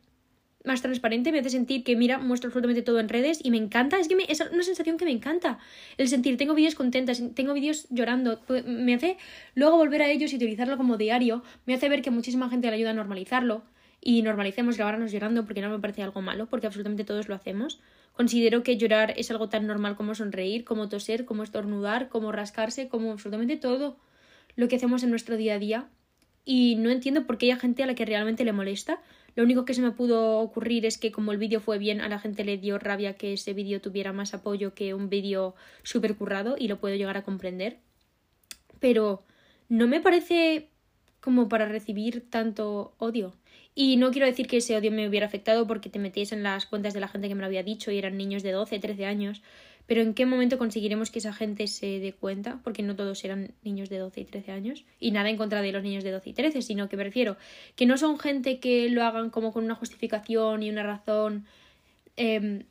más 0.64 0.82
transparente, 0.82 1.32
me 1.32 1.38
hace 1.38 1.50
sentir 1.50 1.84
que, 1.84 1.96
mira, 1.96 2.18
muestro 2.18 2.48
absolutamente 2.48 2.82
todo 2.82 3.00
en 3.00 3.08
redes 3.08 3.40
y 3.42 3.50
me 3.50 3.56
encanta. 3.56 3.98
Es 3.98 4.08
que 4.08 4.16
es 4.28 4.40
una 4.40 4.62
sensación 4.62 4.98
que 4.98 5.04
me 5.04 5.10
encanta. 5.10 5.58
El 5.96 6.08
sentir, 6.08 6.36
tengo 6.36 6.54
vídeos 6.54 6.74
contentas, 6.74 7.22
tengo 7.34 7.54
vídeos 7.54 7.86
llorando. 7.90 8.40
Me 8.66 8.94
hace 8.94 9.16
luego 9.54 9.76
volver 9.76 10.02
a 10.02 10.10
ellos 10.10 10.32
y 10.32 10.36
utilizarlo 10.36 10.76
como 10.76 10.96
diario. 10.96 11.42
Me 11.66 11.74
hace 11.74 11.88
ver 11.88 12.02
que 12.02 12.10
muchísima 12.10 12.50
gente 12.50 12.68
le 12.68 12.76
ayuda 12.76 12.90
a 12.90 12.94
normalizarlo. 12.94 13.62
Y 14.02 14.22
normalicemos 14.22 14.76
grabarnos 14.76 15.12
llorando 15.12 15.44
porque 15.44 15.60
no 15.60 15.68
me 15.68 15.78
parece 15.78 16.02
algo 16.02 16.22
malo, 16.22 16.46
porque 16.46 16.66
absolutamente 16.66 17.04
todos 17.04 17.28
lo 17.28 17.34
hacemos. 17.34 17.80
Considero 18.12 18.62
que 18.62 18.78
llorar 18.78 19.12
es 19.16 19.30
algo 19.30 19.48
tan 19.48 19.66
normal 19.66 19.94
como 19.94 20.14
sonreír, 20.14 20.64
como 20.64 20.88
toser, 20.88 21.26
como 21.26 21.42
estornudar, 21.42 22.08
como 22.08 22.32
rascarse, 22.32 22.88
como 22.88 23.12
absolutamente 23.12 23.56
todo 23.56 23.98
lo 24.56 24.68
que 24.68 24.76
hacemos 24.76 25.02
en 25.02 25.10
nuestro 25.10 25.36
día 25.36 25.54
a 25.54 25.58
día. 25.58 25.88
Y 26.44 26.76
no 26.76 26.90
entiendo 26.90 27.26
por 27.26 27.36
qué 27.36 27.52
hay 27.52 27.58
gente 27.58 27.82
a 27.82 27.86
la 27.86 27.94
que 27.94 28.06
realmente 28.06 28.44
le 28.44 28.52
molesta. 28.52 29.00
Lo 29.34 29.44
único 29.44 29.64
que 29.64 29.74
se 29.74 29.82
me 29.82 29.92
pudo 29.92 30.38
ocurrir 30.38 30.86
es 30.86 30.98
que 30.98 31.12
como 31.12 31.32
el 31.32 31.38
vídeo 31.38 31.60
fue 31.60 31.78
bien, 31.78 32.00
a 32.00 32.08
la 32.08 32.18
gente 32.18 32.44
le 32.44 32.58
dio 32.58 32.78
rabia 32.78 33.14
que 33.14 33.34
ese 33.34 33.52
vídeo 33.52 33.80
tuviera 33.80 34.12
más 34.12 34.34
apoyo 34.34 34.74
que 34.74 34.94
un 34.94 35.08
vídeo 35.08 35.54
súper 35.82 36.16
currado 36.16 36.56
y 36.58 36.68
lo 36.68 36.78
puedo 36.78 36.96
llegar 36.96 37.16
a 37.16 37.22
comprender. 37.22 37.78
Pero 38.80 39.24
no 39.68 39.86
me 39.86 40.00
parece 40.00 40.70
como 41.20 41.48
para 41.48 41.66
recibir 41.66 42.28
tanto 42.30 42.94
odio. 42.98 43.34
Y 43.74 43.96
no 43.96 44.10
quiero 44.10 44.26
decir 44.26 44.46
que 44.46 44.56
ese 44.56 44.76
odio 44.76 44.90
me 44.90 45.08
hubiera 45.08 45.26
afectado 45.26 45.66
porque 45.66 45.90
te 45.90 45.98
metías 45.98 46.32
en 46.32 46.42
las 46.42 46.66
cuentas 46.66 46.92
de 46.92 47.00
la 47.00 47.08
gente 47.08 47.28
que 47.28 47.34
me 47.34 47.40
lo 47.40 47.46
había 47.46 47.62
dicho 47.62 47.90
y 47.90 47.98
eran 47.98 48.16
niños 48.16 48.42
de 48.42 48.52
12, 48.52 48.78
13 48.78 49.06
años. 49.06 49.42
Pero 49.90 50.02
¿en 50.02 50.14
qué 50.14 50.24
momento 50.24 50.56
conseguiremos 50.56 51.10
que 51.10 51.18
esa 51.18 51.32
gente 51.32 51.66
se 51.66 51.98
dé 51.98 52.12
cuenta? 52.12 52.60
Porque 52.62 52.84
no 52.84 52.94
todos 52.94 53.24
eran 53.24 53.54
niños 53.64 53.88
de 53.88 53.98
12 53.98 54.20
y 54.20 54.24
13 54.24 54.52
años. 54.52 54.84
Y 55.00 55.10
nada 55.10 55.30
en 55.30 55.36
contra 55.36 55.62
de 55.62 55.72
los 55.72 55.82
niños 55.82 56.04
de 56.04 56.12
12 56.12 56.30
y 56.30 56.32
13, 56.32 56.62
sino 56.62 56.88
que 56.88 56.96
me 56.96 57.02
refiero 57.02 57.36
que 57.74 57.86
no 57.86 57.98
son 57.98 58.16
gente 58.16 58.60
que 58.60 58.88
lo 58.88 59.02
hagan 59.02 59.30
como 59.30 59.52
con 59.52 59.64
una 59.64 59.74
justificación 59.74 60.62
y 60.62 60.70
una 60.70 60.84
razón 60.84 61.44
em, 62.14 62.66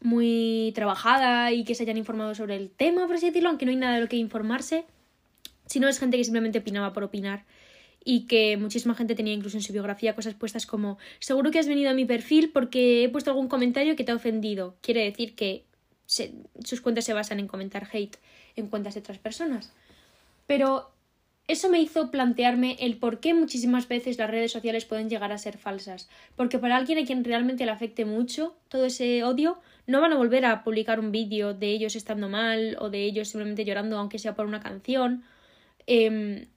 muy 0.00 0.72
trabajada 0.74 1.52
y 1.52 1.62
que 1.62 1.76
se 1.76 1.84
hayan 1.84 1.98
informado 1.98 2.34
sobre 2.34 2.56
el 2.56 2.68
tema, 2.70 3.06
por 3.06 3.14
así 3.14 3.26
decirlo, 3.26 3.50
aunque 3.50 3.64
no 3.64 3.70
hay 3.70 3.76
nada 3.76 3.94
de 3.94 4.00
lo 4.00 4.08
que 4.08 4.16
informarse. 4.16 4.86
Sino 5.66 5.86
es 5.86 6.00
gente 6.00 6.16
que 6.16 6.24
simplemente 6.24 6.58
opinaba 6.58 6.92
por 6.92 7.04
opinar 7.04 7.44
y 8.04 8.26
que 8.26 8.56
muchísima 8.56 8.96
gente 8.96 9.14
tenía 9.14 9.34
incluso 9.34 9.56
en 9.56 9.62
su 9.62 9.72
biografía 9.72 10.16
cosas 10.16 10.34
puestas 10.34 10.66
como 10.66 10.98
seguro 11.20 11.52
que 11.52 11.60
has 11.60 11.68
venido 11.68 11.90
a 11.90 11.94
mi 11.94 12.06
perfil 12.06 12.50
porque 12.52 13.04
he 13.04 13.08
puesto 13.08 13.30
algún 13.30 13.46
comentario 13.46 13.94
que 13.94 14.02
te 14.02 14.10
ha 14.10 14.16
ofendido. 14.16 14.74
Quiere 14.80 15.04
decir 15.04 15.36
que 15.36 15.65
sus 16.06 16.80
cuentas 16.80 17.04
se 17.04 17.12
basan 17.12 17.40
en 17.40 17.48
comentar 17.48 17.88
hate 17.92 18.16
en 18.56 18.68
cuentas 18.68 18.94
de 18.94 19.00
otras 19.00 19.18
personas. 19.18 19.72
Pero 20.46 20.90
eso 21.48 21.68
me 21.68 21.80
hizo 21.80 22.10
plantearme 22.10 22.76
el 22.80 22.96
por 22.96 23.20
qué 23.20 23.34
muchísimas 23.34 23.88
veces 23.88 24.18
las 24.18 24.30
redes 24.30 24.52
sociales 24.52 24.84
pueden 24.84 25.10
llegar 25.10 25.32
a 25.32 25.38
ser 25.38 25.58
falsas. 25.58 26.08
Porque 26.36 26.58
para 26.58 26.76
alguien 26.76 26.98
a 26.98 27.04
quien 27.04 27.24
realmente 27.24 27.64
le 27.64 27.72
afecte 27.72 28.04
mucho 28.04 28.56
todo 28.68 28.86
ese 28.86 29.24
odio, 29.24 29.58
no 29.86 30.00
van 30.00 30.12
a 30.12 30.16
volver 30.16 30.44
a 30.44 30.64
publicar 30.64 30.98
un 31.00 31.12
vídeo 31.12 31.54
de 31.54 31.68
ellos 31.68 31.96
estando 31.96 32.28
mal 32.28 32.76
o 32.80 32.90
de 32.90 33.04
ellos 33.04 33.28
simplemente 33.28 33.64
llorando 33.64 33.98
aunque 33.98 34.18
sea 34.18 34.34
por 34.34 34.46
una 34.46 34.60
canción. 34.60 35.24
Eh, 35.86 36.48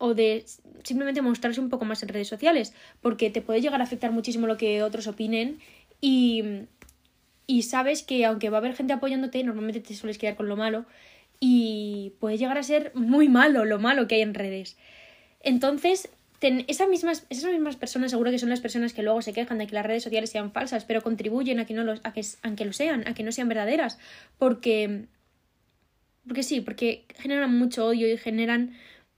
o 0.00 0.14
de 0.14 0.46
simplemente 0.82 1.20
mostrarse 1.20 1.60
un 1.60 1.68
poco 1.68 1.84
más 1.84 2.02
en 2.02 2.08
redes 2.08 2.26
sociales, 2.26 2.72
porque 3.02 3.28
te 3.28 3.42
puede 3.42 3.60
llegar 3.60 3.82
a 3.82 3.84
afectar 3.84 4.10
muchísimo 4.12 4.46
lo 4.46 4.56
que 4.56 4.82
otros 4.82 5.06
opinen 5.06 5.60
y, 6.00 6.42
y 7.50 7.62
sabes 7.62 8.04
que 8.04 8.24
aunque 8.24 8.48
va 8.48 8.58
a 8.58 8.60
haber 8.60 8.76
gente 8.76 8.92
apoyándote, 8.92 9.42
normalmente 9.42 9.80
te 9.80 9.94
sueles 9.94 10.18
quedar 10.18 10.36
con 10.36 10.48
lo 10.48 10.54
malo 10.56 10.86
y 11.40 12.12
puede 12.20 12.38
llegar 12.38 12.56
a 12.56 12.62
ser 12.62 12.92
muy 12.94 13.28
malo 13.28 13.64
lo 13.64 13.80
malo 13.80 14.06
que 14.06 14.14
hay 14.14 14.20
en 14.20 14.34
redes. 14.34 14.76
Entonces, 15.40 16.10
esas, 16.40 16.88
mismas, 16.88 17.26
esas 17.28 17.50
mismas 17.50 17.74
personas 17.74 18.12
seguro 18.12 18.30
que 18.30 18.38
son 18.38 18.50
las 18.50 18.60
personas 18.60 18.92
que 18.92 19.02
luego 19.02 19.20
se 19.20 19.32
quejan 19.32 19.58
de 19.58 19.66
que 19.66 19.74
las 19.74 19.84
redes 19.84 20.04
sociales 20.04 20.30
sean 20.30 20.52
falsas, 20.52 20.84
pero 20.84 21.02
contribuyen 21.02 21.58
a 21.58 21.66
que 21.66 21.74
no 21.74 21.82
los, 21.82 22.00
a 22.04 22.12
que, 22.12 22.64
lo 22.64 22.72
sean, 22.72 23.02
a 23.08 23.14
que 23.14 23.24
no 23.24 23.32
sean 23.32 23.48
verdaderas, 23.48 23.98
porque 24.38 25.06
porque 26.24 26.44
sí, 26.44 26.60
porque 26.60 27.04
generan 27.18 27.58
mucho 27.58 27.84
odio 27.84 28.06
y 28.06 28.16
generan 28.16 28.76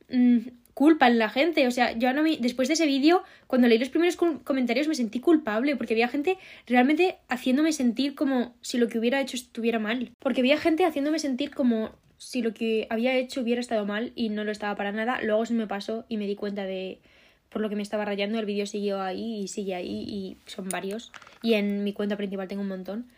mm, 0.09 0.39
culpa 0.75 1.07
en 1.07 1.19
la 1.19 1.29
gente. 1.29 1.67
O 1.67 1.71
sea, 1.71 1.93
yo 1.93 2.13
no 2.13 2.23
me... 2.23 2.37
después 2.39 2.69
de 2.69 2.75
ese 2.75 2.87
vídeo, 2.87 3.23
cuando 3.47 3.69
leí 3.69 3.79
los 3.79 3.91
primeros 3.91 4.17
comentarios 4.17 4.89
me 4.89 4.95
sentí 4.95 5.21
culpable 5.21 5.77
porque 5.77 5.95
había 5.95 6.09
gente 6.09 6.39
realmente 6.67 7.19
haciéndome 7.29 7.73
sentir 7.73 8.15
como 8.15 8.55
si 8.61 8.79
lo 8.79 8.89
que 8.89 8.99
hubiera 8.99 9.21
hecho 9.21 9.37
estuviera 9.37 9.79
mal. 9.79 10.11
Porque 10.19 10.41
había 10.41 10.59
gente 10.59 10.85
haciéndome 10.85 11.19
sentir 11.19 11.55
como 11.55 11.93
si 12.17 12.41
lo 12.41 12.55
que 12.55 12.87
había 12.89 13.17
hecho 13.17 13.41
hubiera 13.41 13.61
estado 13.61 13.85
mal 13.85 14.13
y 14.15 14.29
no 14.29 14.45
lo 14.45 14.53
estaba 14.53 14.77
para 14.77 14.93
nada. 14.93 15.21
Luego 15.23 15.45
se 15.45 15.55
me 15.55 15.67
pasó 15.67 16.05
y 16.09 16.17
me 16.17 16.27
di 16.27 16.37
cuenta 16.37 16.65
de 16.65 17.01
por 17.49 17.61
lo 17.61 17.69
que 17.69 17.77
me 17.77 17.83
estaba 17.83 18.05
rayando. 18.05 18.39
El 18.39 18.47
vídeo 18.47 18.67
siguió 18.67 19.03
ahí 19.03 19.41
y 19.43 19.49
sigue 19.49 19.75
ahí 19.75 20.05
y 20.09 20.37
son 20.47 20.69
varios. 20.69 21.13
Y 21.43 21.55
en 21.55 21.85
mi 21.85 21.93
cuenta 21.93 22.17
principal 22.17 22.49
tengo 22.49 22.63
un 22.63 22.69
montón. 22.69 23.09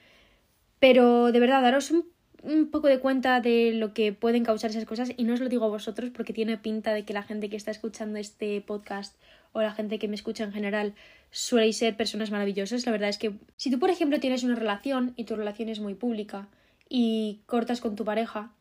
Pero 0.81 1.33
de 1.33 1.41
verdad, 1.41 1.63
daros 1.63 1.91
un 1.91 2.14
un 2.45 2.71
poco 2.71 2.89
de 2.89 3.01
cuenta 3.01 3.41
de 3.41 3.73
lo 3.73 3.95
que 3.95 4.13
pueden 4.13 4.45
causar 4.45 4.71
esas 4.71 4.85
cosas 4.85 5.11
y 5.17 5.25
no 5.25 5.33
os 5.35 5.41
lo 5.41 5.49
digo 5.49 5.65
a 5.65 5.69
vosotros 5.69 6.11
porque 6.11 6.33
tiene 6.33 6.59
pinta 6.59 6.93
de 6.93 7.05
que 7.05 7.15
la 7.15 7.23
gente 7.23 7.49
que 7.49 7.57
está 7.57 7.71
escuchando 7.71 8.19
este 8.19 8.61
podcast 8.61 9.17
o 9.53 9.63
la 9.63 9.73
gente 9.73 9.99
que 9.99 10.09
me 10.09 10.15
escucha 10.15 10.45
en 10.45 10.53
general 10.53 10.95
suele 11.31 11.73
ser 11.73 11.97
personas 11.97 12.31
maravillosas. 12.31 12.85
La 12.87 12.93
verdad 12.93 13.09
es 13.09 13.19
que 13.19 13.33
si 13.57 13.71
tú, 13.71 13.79
por 13.79 13.91
ejemplo, 13.91 14.21
tienes 14.21 14.45
una 14.45 14.57
relación 14.57 15.15
y 15.17 15.25
tu 15.25 15.37
relación 15.37 15.69
es 15.69 15.81
muy 15.81 15.95
pública 15.95 16.49
y 16.89 17.41
cortas 17.47 17.81
con 17.81 17.97
tu 17.97 18.05
pareja, 18.05 18.53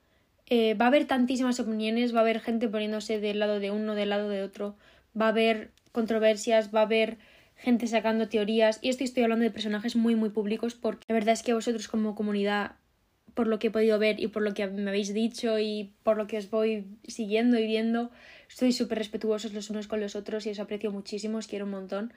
eh, 0.48 0.76
va 0.76 0.86
a 0.86 0.88
haber 0.88 1.06
tantísimas 1.06 1.60
opiniones, 1.60 2.14
va 2.16 2.20
a 2.20 2.22
haber 2.22 2.40
gente 2.40 2.70
poniéndose 2.70 3.20
del 3.20 3.40
lado 3.40 3.60
de 3.60 3.72
uno, 3.72 3.96
del 3.96 4.10
lado 4.10 4.30
de 4.30 4.44
otro, 4.44 4.78
va 5.20 5.26
a 5.26 5.30
haber 5.30 5.72
controversias, 5.92 6.74
va 6.74 6.82
a 6.82 6.84
haber 6.84 7.18
gente 7.56 7.88
sacando 7.88 8.30
teorías 8.30 8.80
y 8.82 8.90
esto 8.90 9.04
estoy 9.04 9.24
hablando 9.24 9.44
de 9.44 9.52
personajes 9.52 9.96
muy 9.96 10.16
muy 10.16 10.30
públicos 10.30 10.74
porque 10.74 11.06
la 11.08 11.14
verdad 11.14 11.34
es 11.34 11.44
que 11.44 11.54
vosotros 11.54 11.88
como 11.88 12.16
comunidad 12.16 12.74
por 13.34 13.48
lo 13.48 13.60
que 13.60 13.68
he 13.68 13.72
podido 13.72 14.00
ver 14.00 14.20
y 14.20 14.28
por 14.28 14.44
lo 14.44 14.54
que 14.54 14.68
me 14.68 14.90
habéis 14.90 15.14
dicho 15.14 15.60
y 15.60 15.94
por 16.04 16.18
lo 16.18 16.28
que 16.28 16.38
os 16.38 16.50
voy 16.50 16.86
siguiendo 17.08 17.58
y 17.58 17.66
viendo, 17.66 18.12
sois 18.48 18.78
súper 18.78 18.98
respetuosos 18.98 19.54
los 19.54 19.70
unos 19.70 19.88
con 19.88 20.00
los 20.00 20.16
otros 20.16 20.46
y 20.46 20.52
os 20.52 20.60
aprecio 20.60 20.92
muchísimo, 20.92 21.38
os 21.38 21.48
quiero 21.48 21.66
un 21.66 21.72
montón. 21.72 22.14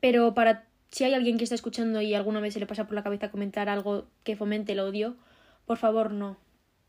pero 0.00 0.34
para 0.34 0.66
si 0.90 1.04
hay 1.04 1.14
alguien 1.14 1.38
que 1.38 1.44
está 1.44 1.54
escuchando 1.54 2.02
y 2.02 2.14
alguna 2.14 2.40
vez 2.40 2.54
se 2.54 2.60
le 2.60 2.66
pasa 2.66 2.86
por 2.86 2.94
la 2.94 3.02
cabeza 3.02 3.30
comentar 3.30 3.68
algo 3.68 4.06
que 4.24 4.36
fomente 4.36 4.72
el 4.72 4.80
odio, 4.80 5.16
por 5.64 5.78
favor 5.78 6.12
no. 6.12 6.36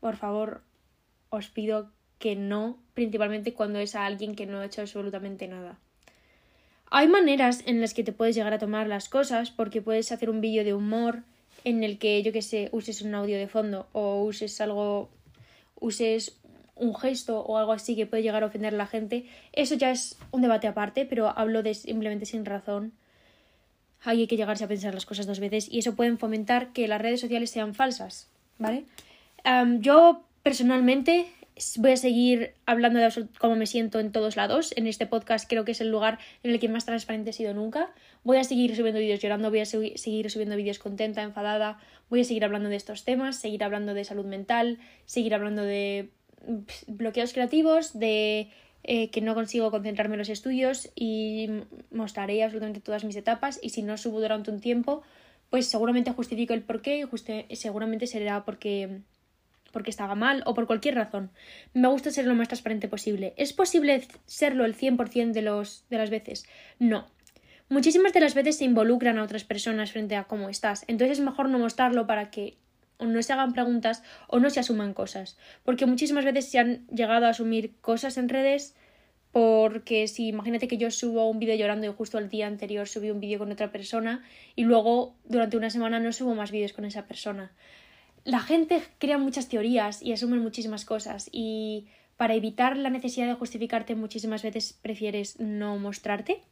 Por 0.00 0.16
favor, 0.16 0.60
os 1.30 1.48
pido 1.48 1.90
que 2.18 2.36
no, 2.36 2.78
principalmente 2.92 3.54
cuando 3.54 3.78
es 3.78 3.94
a 3.94 4.04
alguien 4.04 4.34
que 4.34 4.46
no 4.46 4.60
ha 4.60 4.66
hecho 4.66 4.82
absolutamente 4.82 5.48
nada. 5.48 5.78
Hay 6.90 7.08
maneras 7.08 7.62
en 7.66 7.80
las 7.80 7.94
que 7.94 8.04
te 8.04 8.12
puedes 8.12 8.36
llegar 8.36 8.52
a 8.52 8.58
tomar 8.58 8.86
las 8.86 9.08
cosas 9.08 9.50
porque 9.50 9.82
puedes 9.82 10.12
hacer 10.12 10.28
un 10.28 10.40
vídeo 10.40 10.64
de 10.64 10.74
humor, 10.74 11.22
en 11.64 11.82
el 11.82 11.98
que, 11.98 12.22
yo 12.22 12.32
que 12.32 12.42
sé, 12.42 12.68
uses 12.72 13.02
un 13.02 13.14
audio 13.14 13.36
de 13.36 13.48
fondo 13.48 13.88
o 13.92 14.22
uses 14.22 14.60
algo, 14.60 15.10
uses 15.80 16.38
un 16.76 16.94
gesto 16.94 17.40
o 17.40 17.56
algo 17.56 17.72
así 17.72 17.96
que 17.96 18.06
puede 18.06 18.22
llegar 18.22 18.42
a 18.42 18.46
ofender 18.46 18.74
a 18.74 18.76
la 18.76 18.86
gente, 18.86 19.26
eso 19.52 19.74
ya 19.74 19.90
es 19.90 20.18
un 20.30 20.42
debate 20.42 20.66
aparte, 20.66 21.06
pero 21.06 21.28
hablo 21.36 21.62
de 21.62 21.74
simplemente 21.74 22.26
sin 22.26 22.44
razón. 22.44 22.92
hay 24.00 24.26
que 24.26 24.36
llegarse 24.36 24.64
a 24.64 24.68
pensar 24.68 24.92
las 24.92 25.06
cosas 25.06 25.26
dos 25.26 25.40
veces 25.40 25.68
y 25.70 25.78
eso 25.78 25.94
puede 25.94 26.14
fomentar 26.16 26.72
que 26.72 26.86
las 26.88 27.00
redes 27.00 27.20
sociales 27.20 27.50
sean 27.50 27.74
falsas, 27.74 28.28
¿vale? 28.58 28.84
yo 29.80 30.24
personalmente 30.42 31.26
voy 31.76 31.92
a 31.92 31.96
seguir 31.96 32.54
hablando 32.66 32.98
de 32.98 33.28
cómo 33.38 33.56
me 33.56 33.66
siento 33.66 34.00
en 34.00 34.12
todos 34.12 34.36
lados. 34.36 34.72
En 34.76 34.86
este 34.86 35.06
podcast 35.06 35.48
creo 35.48 35.64
que 35.64 35.72
es 35.72 35.80
el 35.80 35.90
lugar 35.90 36.18
en 36.42 36.50
el 36.50 36.58
que 36.58 36.68
más 36.68 36.84
transparente 36.84 37.30
he 37.30 37.32
sido 37.32 37.54
nunca. 37.54 37.92
Voy 38.24 38.38
a 38.38 38.44
seguir 38.44 38.74
subiendo 38.74 39.00
vídeos 39.00 39.20
llorando, 39.20 39.50
voy 39.50 39.60
a 39.60 39.66
seguir 39.66 40.30
subiendo 40.30 40.56
vídeos 40.56 40.78
contenta, 40.78 41.22
enfadada, 41.22 41.78
voy 42.10 42.22
a 42.22 42.24
seguir 42.24 42.44
hablando 42.44 42.68
de 42.68 42.76
estos 42.76 43.04
temas, 43.04 43.36
seguir 43.36 43.62
hablando 43.62 43.94
de 43.94 44.04
salud 44.04 44.26
mental, 44.26 44.78
seguir 45.06 45.34
hablando 45.34 45.62
de 45.62 46.10
bloqueos 46.86 47.32
creativos, 47.32 47.98
de 47.98 48.50
eh, 48.82 49.10
que 49.10 49.20
no 49.20 49.34
consigo 49.34 49.70
concentrarme 49.70 50.14
en 50.14 50.18
los 50.18 50.28
estudios 50.28 50.90
y 50.94 51.48
mostraré 51.90 52.42
absolutamente 52.42 52.80
todas 52.80 53.04
mis 53.04 53.16
etapas 53.16 53.58
y 53.62 53.70
si 53.70 53.82
no 53.82 53.96
subo 53.96 54.20
durante 54.20 54.50
un 54.50 54.60
tiempo, 54.60 55.02
pues 55.50 55.66
seguramente 55.68 56.10
justifico 56.10 56.52
el 56.52 56.62
porqué 56.62 57.06
y 57.48 57.56
seguramente 57.56 58.06
será 58.06 58.44
porque 58.44 59.00
porque 59.74 59.90
estaba 59.90 60.14
mal 60.14 60.42
o 60.46 60.54
por 60.54 60.66
cualquier 60.66 60.94
razón. 60.94 61.30
Me 61.74 61.88
gusta 61.88 62.10
ser 62.10 62.24
lo 62.24 62.34
más 62.34 62.48
transparente 62.48 62.88
posible. 62.88 63.34
¿Es 63.36 63.52
posible 63.52 64.08
serlo 64.24 64.64
el 64.64 64.74
100% 64.74 65.32
de, 65.32 65.42
los, 65.42 65.84
de 65.90 65.98
las 65.98 66.08
veces? 66.08 66.46
No. 66.78 67.06
Muchísimas 67.68 68.14
de 68.14 68.20
las 68.20 68.34
veces 68.34 68.56
se 68.56 68.64
involucran 68.64 69.18
a 69.18 69.22
otras 69.22 69.44
personas 69.44 69.92
frente 69.92 70.16
a 70.16 70.24
cómo 70.24 70.48
estás, 70.48 70.84
entonces 70.86 71.18
es 71.18 71.24
mejor 71.24 71.48
no 71.48 71.58
mostrarlo 71.58 72.06
para 72.06 72.30
que 72.30 72.56
o 72.98 73.06
no 73.06 73.22
se 73.22 73.32
hagan 73.32 73.52
preguntas 73.52 74.02
o 74.28 74.38
no 74.38 74.50
se 74.50 74.60
asuman 74.60 74.94
cosas, 74.94 75.36
porque 75.64 75.86
muchísimas 75.86 76.24
veces 76.24 76.48
se 76.48 76.58
han 76.58 76.86
llegado 76.88 77.26
a 77.26 77.30
asumir 77.30 77.74
cosas 77.80 78.16
en 78.16 78.28
redes 78.28 78.76
porque 79.32 80.06
si 80.06 80.28
imagínate 80.28 80.68
que 80.68 80.76
yo 80.76 80.92
subo 80.92 81.28
un 81.28 81.40
vídeo 81.40 81.56
llorando 81.56 81.86
y 81.88 81.92
justo 81.92 82.18
el 82.18 82.28
día 82.28 82.46
anterior 82.46 82.86
subí 82.86 83.10
un 83.10 83.18
vídeo 83.18 83.40
con 83.40 83.50
otra 83.50 83.72
persona 83.72 84.22
y 84.54 84.62
luego 84.62 85.16
durante 85.24 85.56
una 85.56 85.70
semana 85.70 85.98
no 85.98 86.12
subo 86.12 86.36
más 86.36 86.52
vídeos 86.52 86.72
con 86.72 86.84
esa 86.84 87.08
persona 87.08 87.50
la 88.24 88.40
gente 88.40 88.82
crea 88.98 89.18
muchas 89.18 89.48
teorías 89.48 90.02
y 90.02 90.12
asume 90.12 90.38
muchísimas 90.38 90.84
cosas 90.84 91.28
y 91.30 91.86
para 92.16 92.34
evitar 92.34 92.76
la 92.76 92.90
necesidad 92.90 93.26
de 93.26 93.34
justificarte 93.34 93.94
muchísimas 93.94 94.42
veces 94.42 94.72
prefieres 94.72 95.38
no 95.40 95.78
mostrarte. 95.78 96.42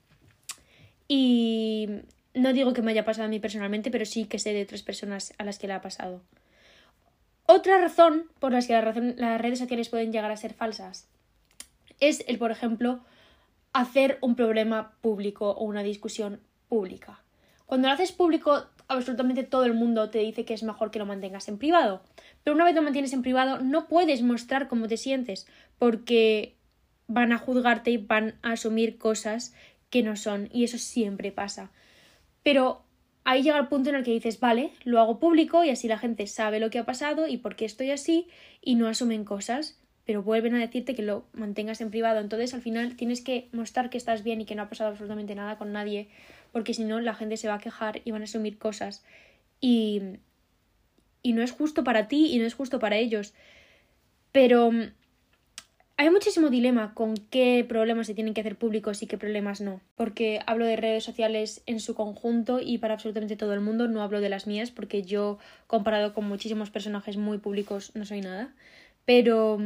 Y 1.09 1.88
no 2.35 2.52
digo 2.52 2.73
que 2.73 2.83
me 2.83 2.91
haya 2.91 3.05
pasado 3.05 3.26
a 3.26 3.29
mí 3.29 3.41
personalmente, 3.41 3.91
pero 3.91 4.05
sí 4.05 4.26
que 4.26 4.38
sé 4.38 4.52
de 4.52 4.62
otras 4.62 4.83
personas 4.83 5.33
a 5.38 5.45
las 5.45 5.59
que 5.59 5.67
le 5.67 5.73
ha 5.75 5.81
pasado. 5.81 6.23
Otra 7.47 7.79
razón 7.79 8.26
por 8.38 8.52
la 8.52 8.61
que 8.62 8.73
las 9.17 9.41
redes 9.41 9.59
sociales 9.59 9.88
pueden 9.88 10.12
llegar 10.12 10.31
a 10.31 10.37
ser 10.37 10.55
falsas 10.55 11.09
es 12.00 12.25
el, 12.26 12.38
por 12.38 12.50
ejemplo, 12.50 13.00
hacer 13.73 14.19
un 14.21 14.35
problema 14.35 14.93
público 15.00 15.50
o 15.50 15.64
una 15.64 15.83
discusión 15.83 16.41
pública. 16.69 17.23
Cuando 17.67 17.88
lo 17.88 17.95
haces 17.95 18.12
público, 18.12 18.67
absolutamente 18.89 19.43
todo 19.43 19.65
el 19.65 19.75
mundo 19.75 20.11
te 20.11 20.19
dice 20.19 20.45
que 20.45 20.55
es 20.55 20.62
mejor 20.62 20.91
que 20.91 20.99
lo 20.99 21.07
mantengas 21.07 21.49
en 21.49 21.59
privado. 21.59 22.03
Pero 22.45 22.55
una 22.55 22.65
vez 22.65 22.75
lo 22.75 22.83
mantienes 22.83 23.12
en 23.12 23.23
privado, 23.23 23.61
no 23.61 23.89
puedes 23.89 24.23
mostrar 24.23 24.69
cómo 24.69 24.89
te 24.89 24.97
sientes, 24.97 25.47
porque 25.79 26.57
van 27.07 27.33
a 27.33 27.39
juzgarte 27.39 27.91
y 27.91 27.97
van 27.99 28.35
a 28.43 28.53
asumir 28.53 28.99
cosas 28.99 29.55
que 29.91 30.03
no 30.03 30.17
son, 30.17 30.49
y 30.53 30.65
eso 30.65 30.79
siempre 30.79 31.33
pasa. 31.33 31.71
Pero 32.43 32.83
ahí 33.25 33.43
llega 33.43 33.59
el 33.59 33.69
punto 33.69 33.91
en 33.91 33.97
el 33.97 34.05
que 34.05 34.11
dices, 34.11 34.41
vale, 34.41 34.73
lo 34.85 35.01
hago 35.01 35.21
público 35.21 35.65
y 35.65 35.71
así 35.71 35.89
la 35.89 35.99
gente 35.99 36.27
sabe 36.27 36.61
lo 36.61 36.71
que 36.71 36.79
ha 36.79 36.85
pasado 36.85 37.29
y 37.29 37.37
por 37.37 37.57
qué 37.57 37.65
estoy 37.65 37.91
así 37.91 38.27
y 38.61 38.75
no 38.75 38.89
asumen 38.89 39.25
cosas, 39.25 39.79
pero 40.05 40.23
vuelven 40.23 40.55
a 40.55 40.59
decirte 40.59 40.95
que 40.95 41.03
lo 41.03 41.25
mantengas 41.33 41.81
en 41.81 41.91
privado. 41.91 42.21
Entonces 42.21 42.55
al 42.55 42.62
final 42.62 42.97
tienes 42.97 43.21
que 43.21 43.49
mostrar 43.53 43.91
que 43.91 43.99
estás 43.99 44.25
bien 44.25 44.41
y 44.41 44.45
que 44.45 44.55
no 44.55 44.62
ha 44.62 44.69
pasado 44.69 44.91
absolutamente 44.91 45.35
nada 45.35 45.59
con 45.59 45.73
nadie, 45.73 46.09
porque 46.52 46.75
si 46.75 46.85
no 46.85 47.00
la 47.00 47.14
gente 47.14 47.37
se 47.37 47.49
va 47.49 47.54
a 47.54 47.59
quejar 47.61 48.02
y 48.04 48.11
van 48.11 48.23
a 48.23 48.25
asumir 48.25 48.59
cosas. 48.59 49.04
Y, 49.61 50.02
y 51.23 51.32
no 51.32 51.42
es 51.42 51.52
justo 51.52 51.85
para 51.85 52.09
ti 52.09 52.32
y 52.32 52.38
no 52.38 52.47
es 52.47 52.54
justo 52.54 52.78
para 52.78 52.97
ellos. 52.97 53.35
Pero 54.32 54.71
hay 56.02 56.11
muchísimo 56.11 56.50
dilema 56.50 56.94
con 56.94 57.14
qué 57.16 57.64
problemas 57.68 58.09
se 58.09 58.14
tienen 58.14 58.35
que 58.35 58.40
hacer 58.40 58.56
públicos 58.56 59.02
y 59.02 59.06
qué 59.06 59.18
problemas 59.18 59.61
no, 59.61 59.80
porque 59.94 60.40
hablo 60.47 60.64
de 60.64 60.75
redes 60.75 61.04
sociales 61.04 61.62
en 61.66 61.78
su 61.78 61.94
conjunto 61.94 62.61
y 62.61 62.78
para 62.78 62.94
absolutamente 62.94 63.37
todo 63.37 63.54
el 63.54 63.61
mundo, 63.61 63.87
no 63.87 64.02
hablo 64.02 64.21
de 64.21 64.28
las 64.28 64.49
mías, 64.49 64.73
porque 64.73 65.02
yo, 65.02 65.38
comparado 65.68 66.12
con 66.12 66.25
muchísimos 66.26 66.71
personajes 66.71 67.16
muy 67.16 67.38
públicos, 67.38 67.92
no 67.94 68.04
soy 68.04 68.21
nada, 68.21 68.52
pero 69.04 69.61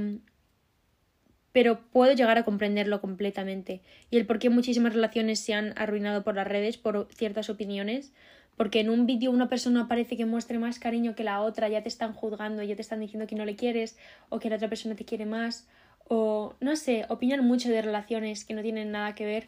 pero 1.57 1.81
puedo 1.91 2.13
llegar 2.13 2.37
a 2.37 2.45
comprenderlo 2.45 3.01
completamente. 3.01 3.81
Y 4.11 4.19
el 4.19 4.27
por 4.27 4.39
qué 4.39 4.51
muchísimas 4.51 4.93
relaciones 4.93 5.41
se 5.41 5.55
han 5.55 5.73
arruinado 5.79 6.23
por 6.23 6.35
las 6.35 6.47
redes 6.47 6.77
por 6.77 7.09
ciertas 7.11 7.49
opiniones 7.49 8.13
porque 8.59 8.81
en 8.81 8.91
un 8.91 9.07
vídeo 9.07 9.31
una 9.31 9.49
persona 9.49 9.89
parece 9.89 10.19
que 10.19 10.27
muestre 10.27 10.59
más 10.59 10.79
cariño 10.79 11.15
que 11.15 11.25
la 11.25 11.41
otra, 11.41 11.71
ya 11.71 11.83
te 11.83 11.89
están 11.89 12.13
juzgando, 12.13 12.63
ya 12.63 12.77
te 12.77 12.83
están 12.83 13.01
diciendo 13.01 13.27
que 13.27 13.37
no 13.37 13.47
le 13.47 13.57
quieres 13.57 13.97
o 14.29 14.39
que 14.39 14.51
la 14.51 14.57
otra 14.57 14.69
persona 14.69 14.97
te 14.97 15.07
quiere 15.07 15.25
más 15.25 15.67
o 16.09 16.53
no 16.61 16.77
sé, 16.77 17.07
opinan 17.09 17.43
mucho 17.43 17.71
de 17.71 17.81
relaciones 17.81 18.45
que 18.45 18.53
no 18.53 18.61
tienen 18.61 18.91
nada 18.91 19.15
que 19.15 19.25
ver 19.25 19.47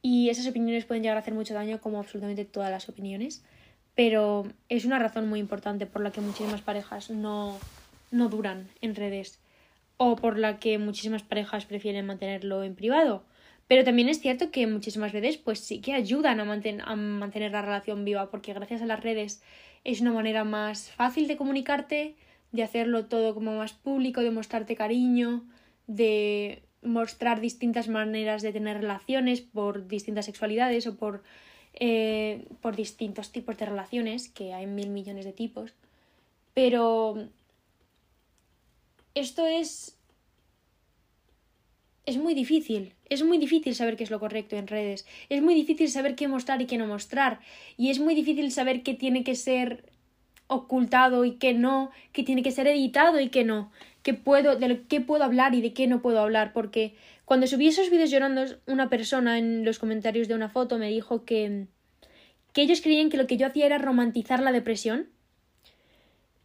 y 0.00 0.28
esas 0.28 0.46
opiniones 0.46 0.84
pueden 0.84 1.02
llegar 1.02 1.16
a 1.16 1.22
hacer 1.22 1.34
mucho 1.34 1.54
daño 1.54 1.80
como 1.80 1.98
absolutamente 1.98 2.44
todas 2.44 2.70
las 2.70 2.88
opiniones, 2.88 3.42
pero 3.96 4.46
es 4.68 4.84
una 4.84 5.00
razón 5.00 5.28
muy 5.28 5.40
importante 5.40 5.86
por 5.86 6.02
la 6.02 6.12
que 6.12 6.20
muchísimas 6.20 6.62
parejas 6.62 7.10
no, 7.10 7.58
no 8.12 8.28
duran 8.28 8.68
en 8.80 8.94
redes 8.94 9.40
o 9.98 10.16
por 10.16 10.38
la 10.38 10.58
que 10.58 10.78
muchísimas 10.78 11.22
parejas 11.22 11.66
prefieren 11.66 12.06
mantenerlo 12.06 12.64
en 12.64 12.74
privado. 12.74 13.24
Pero 13.66 13.84
también 13.84 14.08
es 14.08 14.20
cierto 14.20 14.50
que 14.50 14.66
muchísimas 14.66 15.12
veces 15.12 15.36
pues 15.36 15.60
sí 15.60 15.80
que 15.80 15.92
ayudan 15.92 16.40
a, 16.40 16.42
a 16.44 16.96
mantener 16.96 17.52
la 17.52 17.62
relación 17.62 18.04
viva 18.04 18.30
porque 18.30 18.54
gracias 18.54 18.80
a 18.80 18.86
las 18.86 19.02
redes 19.02 19.42
es 19.84 20.00
una 20.00 20.12
manera 20.12 20.44
más 20.44 20.90
fácil 20.90 21.28
de 21.28 21.36
comunicarte, 21.36 22.16
de 22.52 22.62
hacerlo 22.62 23.06
todo 23.06 23.34
como 23.34 23.56
más 23.56 23.74
público, 23.74 24.22
de 24.22 24.30
mostrarte 24.30 24.74
cariño, 24.74 25.44
de 25.86 26.62
mostrar 26.82 27.40
distintas 27.40 27.88
maneras 27.88 28.42
de 28.42 28.52
tener 28.52 28.78
relaciones 28.78 29.40
por 29.40 29.88
distintas 29.88 30.26
sexualidades 30.26 30.86
o 30.86 30.96
por, 30.96 31.22
eh, 31.74 32.46
por 32.62 32.76
distintos 32.76 33.32
tipos 33.32 33.56
de 33.58 33.66
relaciones, 33.66 34.28
que 34.28 34.54
hay 34.54 34.66
mil 34.66 34.88
millones 34.90 35.24
de 35.24 35.32
tipos. 35.32 35.74
Pero 36.54 37.28
esto 39.18 39.46
es... 39.46 39.94
Es 42.06 42.16
muy 42.16 42.32
difícil, 42.32 42.94
es 43.10 43.22
muy 43.22 43.36
difícil 43.36 43.74
saber 43.74 43.96
qué 43.96 44.04
es 44.04 44.10
lo 44.10 44.18
correcto 44.18 44.56
en 44.56 44.66
redes, 44.66 45.04
es 45.28 45.42
muy 45.42 45.54
difícil 45.54 45.90
saber 45.90 46.14
qué 46.14 46.26
mostrar 46.26 46.62
y 46.62 46.66
qué 46.66 46.78
no 46.78 46.86
mostrar, 46.86 47.40
y 47.76 47.90
es 47.90 47.98
muy 47.98 48.14
difícil 48.14 48.50
saber 48.50 48.82
qué 48.82 48.94
tiene 48.94 49.24
que 49.24 49.34
ser 49.34 49.84
ocultado 50.46 51.26
y 51.26 51.32
qué 51.32 51.52
no, 51.52 51.90
qué 52.12 52.22
tiene 52.22 52.42
que 52.42 52.50
ser 52.50 52.66
editado 52.66 53.20
y 53.20 53.28
qué 53.28 53.44
no 53.44 53.70
qué 54.08 54.14
puedo, 54.14 54.56
de 54.56 54.84
que 54.86 55.02
puedo 55.02 55.22
hablar 55.22 55.54
y 55.54 55.60
de 55.60 55.74
qué 55.74 55.86
no 55.86 56.00
puedo 56.00 56.20
hablar, 56.20 56.54
porque 56.54 56.94
cuando 57.26 57.46
subí 57.46 57.68
esos 57.68 57.90
vídeos 57.90 58.10
llorando, 58.10 58.42
una 58.66 58.88
persona 58.88 59.36
en 59.36 59.66
los 59.66 59.78
comentarios 59.78 60.28
de 60.28 60.34
una 60.34 60.48
foto 60.48 60.78
me 60.78 60.88
dijo 60.88 61.26
que, 61.26 61.66
que 62.54 62.62
ellos 62.62 62.80
creían 62.80 63.10
que 63.10 63.18
lo 63.18 63.26
que 63.26 63.36
yo 63.36 63.46
hacía 63.46 63.66
era 63.66 63.76
romantizar 63.76 64.40
la 64.40 64.50
depresión. 64.50 65.10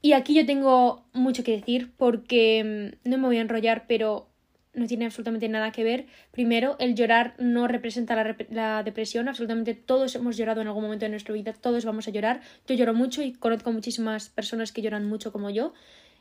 Y 0.04 0.12
aquí 0.12 0.36
yo 0.36 0.46
tengo 0.46 1.06
mucho 1.14 1.46
que 1.46 1.54
decir 1.54 1.94
porque 1.96 2.92
mm, 3.06 3.10
no 3.10 3.18
me 3.18 3.28
voy 3.28 3.38
a 3.38 3.42
enrollar, 3.42 3.86
pero 3.88 4.28
no 4.74 4.86
tiene 4.86 5.06
absolutamente 5.06 5.48
nada 5.48 5.72
que 5.72 5.86
ver. 5.86 6.08
Primero, 6.32 6.76
el 6.80 6.94
llorar 6.94 7.36
no 7.38 7.70
representa 7.70 8.14
la, 8.14 8.36
la, 8.50 8.84
depresión. 8.84 9.30
Absolutamente 9.30 9.76
todos 9.76 10.14
hemos 10.16 10.36
llorado 10.36 10.60
en 10.60 10.68
algún 10.68 10.84
momento 10.84 11.06
de 11.06 11.10
nuestra 11.10 11.34
vida, 11.34 11.54
todos 11.54 11.86
vamos 11.86 12.10
a 12.10 12.12
llorar. 12.12 12.42
Yo 12.68 12.76
lloro 12.76 12.94
mucho 12.94 13.22
y 13.22 13.32
conozco 13.32 13.72
muchísimas 13.72 14.28
personas 14.28 14.74
que 14.74 14.82
lloran 14.82 15.08
mucho 15.08 15.32
como 15.32 15.50
yo 15.50 15.74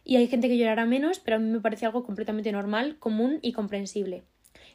y 0.04 0.14
hay 0.14 0.28
gente 0.28 0.46
que 0.46 0.58
llorará 0.58 0.86
menos, 0.86 1.18
pero 1.18 1.38
a 1.38 1.40
mí 1.40 1.50
me 1.50 1.60
parece 1.60 1.84
algo 1.84 2.04
completamente 2.04 2.52
normal, 2.52 2.98
común 3.00 3.40
y 3.42 3.52
comprensible. 3.52 4.22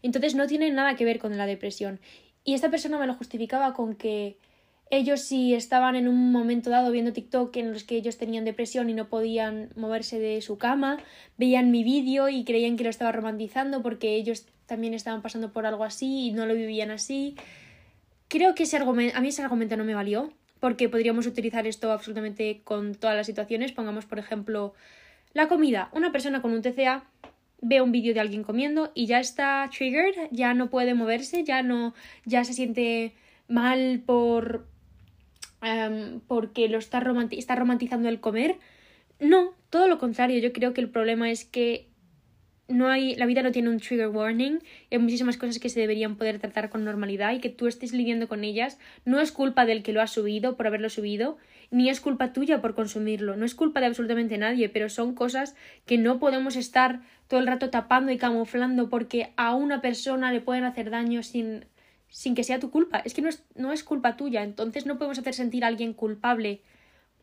Entonces 0.02 0.36
no 0.36 0.48
tiene 0.48 0.70
nada 0.72 0.98
que 0.98 1.06
ver 1.06 1.18
con 1.20 1.38
la 1.38 1.46
depresión. 1.46 2.02
Y 2.44 2.56
esta 2.56 2.70
persona 2.70 2.98
me 2.98 3.08
lo 3.08 3.14
justificaba 3.14 3.74
con 3.74 3.96
que 3.96 4.38
ellos 4.90 5.22
si 5.22 5.54
estaban 5.54 5.96
en 5.96 6.08
un 6.08 6.32
momento 6.32 6.70
dado 6.70 6.92
viendo 6.92 7.14
TikTok 7.14 7.56
en 7.58 7.74
los 7.74 7.84
que 7.84 7.96
ellos 7.96 8.18
tenían 8.18 8.46
depresión 8.46 8.90
y 8.90 8.94
no 8.94 9.10
podían 9.10 9.70
moverse 9.76 10.20
de 10.20 10.42
su 10.42 10.58
cama, 10.58 10.98
veían 11.38 11.72
mi 11.72 11.84
vídeo 11.84 12.30
y 12.30 12.44
creían 12.44 12.78
que 12.78 12.84
lo 12.84 12.90
estaba 12.90 13.12
romantizando 13.12 13.82
porque 13.82 14.16
ellos 14.16 14.46
también 14.66 14.94
estaban 14.94 15.22
pasando 15.22 15.52
por 15.52 15.66
algo 15.66 15.84
así 15.84 16.28
y 16.28 16.32
no 16.32 16.46
lo 16.46 16.54
vivían 16.54 16.92
así. 16.92 17.36
Creo 18.28 18.56
que 18.56 18.64
ese 18.64 18.78
argumento, 18.78 19.18
a 19.18 19.22
mí 19.22 19.30
ese 19.30 19.42
argumento 19.42 19.78
no 19.78 19.86
me 19.86 19.96
valió, 19.96 20.32
porque 20.60 20.90
podríamos 20.90 21.26
utilizar 21.28 21.68
esto 21.68 21.92
absolutamente 21.92 22.62
con 22.64 22.96
todas 22.96 23.16
las 23.16 23.28
situaciones. 23.28 23.72
Pongamos, 23.72 24.06
por 24.06 24.20
ejemplo, 24.20 24.74
la 25.34 25.48
comida. 25.48 25.90
Una 25.94 26.12
persona 26.12 26.42
con 26.42 26.52
un 26.52 26.62
TCA 26.62 27.06
ve 27.62 27.82
un 27.82 27.92
vídeo 27.92 28.14
de 28.14 28.20
alguien 28.20 28.44
comiendo 28.44 28.92
y 28.94 29.08
ya 29.08 29.20
está 29.20 29.70
triggered, 29.76 30.30
ya 30.32 30.54
no 30.54 30.70
puede 30.70 30.94
moverse, 30.94 31.44
ya 31.44 31.64
no, 31.64 31.94
ya 32.26 32.44
se 32.44 32.54
siente 32.54 33.14
mal 33.48 34.02
por 34.06 34.68
em, 35.62 36.20
porque 36.28 36.70
lo 36.70 36.78
está, 36.78 37.04
está 37.32 37.56
romantizando 37.56 38.10
el 38.10 38.20
comer. 38.20 38.58
No, 39.20 39.54
todo 39.70 39.88
lo 39.88 39.98
contrario. 39.98 40.40
Yo 40.40 40.54
creo 40.54 40.74
que 40.74 40.82
el 40.82 40.90
problema 40.90 41.32
es 41.32 41.46
que 41.46 41.88
no 42.68 42.90
hay, 42.90 43.16
la 43.16 43.26
vida 43.26 43.44
no 43.44 43.52
tiene 43.52 43.70
un 43.70 43.80
trigger 43.80 44.10
warning, 44.10 44.60
hay 44.92 44.98
muchísimas 44.98 45.38
cosas 45.38 45.60
que 45.60 45.70
se 45.70 45.80
deberían 45.80 46.18
poder 46.18 46.40
tratar 46.40 46.70
con 46.70 46.84
normalidad 46.84 47.34
y 47.34 47.40
que 47.40 47.50
tú 47.50 47.68
estés 47.68 47.94
lidiando 47.94 48.28
con 48.28 48.44
ellas 48.44 48.78
no 49.06 49.20
es 49.20 49.32
culpa 49.32 49.66
del 49.66 49.84
que 49.84 49.94
lo 49.94 50.02
ha 50.02 50.08
subido 50.08 50.58
por 50.58 50.68
haberlo 50.68 50.90
subido, 50.90 51.38
ni 51.72 51.90
es 51.90 52.02
culpa 52.02 52.34
tuya 52.34 52.62
por 52.62 52.76
consumirlo, 52.76 53.38
no 53.38 53.46
es 53.46 53.56
culpa 53.56 53.80
de 53.80 53.88
absolutamente 53.88 54.38
nadie, 54.38 54.70
pero 54.70 54.90
son 54.90 55.16
cosas 55.16 55.56
que 55.86 55.98
no 55.98 56.20
podemos 56.20 56.56
estar 56.56 57.02
todo 57.28 57.40
el 57.40 57.48
rato 57.48 57.70
tapando 57.70 58.12
y 58.12 58.18
camuflando 58.18 58.90
porque 58.90 59.32
a 59.38 59.56
una 59.56 59.82
persona 59.82 60.32
le 60.32 60.42
pueden 60.42 60.66
hacer 60.66 60.90
daño 60.90 61.24
sin, 61.24 61.66
sin 62.10 62.36
que 62.36 62.44
sea 62.44 62.60
tu 62.60 62.72
culpa, 62.72 63.00
es 63.00 63.14
que 63.14 63.22
no 63.22 63.30
es, 63.30 63.44
no 63.56 63.74
es 63.74 63.84
culpa 63.84 64.18
tuya, 64.18 64.44
entonces 64.44 64.86
no 64.86 64.98
podemos 64.98 65.20
hacer 65.20 65.34
sentir 65.34 65.64
a 65.64 65.68
alguien 65.68 65.94
culpable 65.94 66.62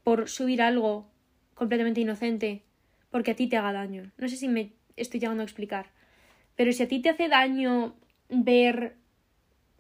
por 0.03 0.29
subir 0.29 0.62
algo 0.62 1.07
completamente 1.55 2.01
inocente 2.01 2.62
porque 3.14 3.31
a 3.31 3.37
ti 3.37 3.47
te 3.47 3.57
haga 3.57 3.73
daño. 3.73 4.11
No 4.18 4.29
sé 4.29 4.37
si 4.37 4.49
me 4.49 4.73
estoy 4.97 5.20
llegando 5.20 5.42
a 5.42 5.44
explicar. 5.44 5.87
Pero 6.57 6.73
si 6.73 6.83
a 6.83 6.88
ti 6.88 7.01
te 7.01 7.11
hace 7.11 7.29
daño 7.29 7.94
ver. 8.29 8.97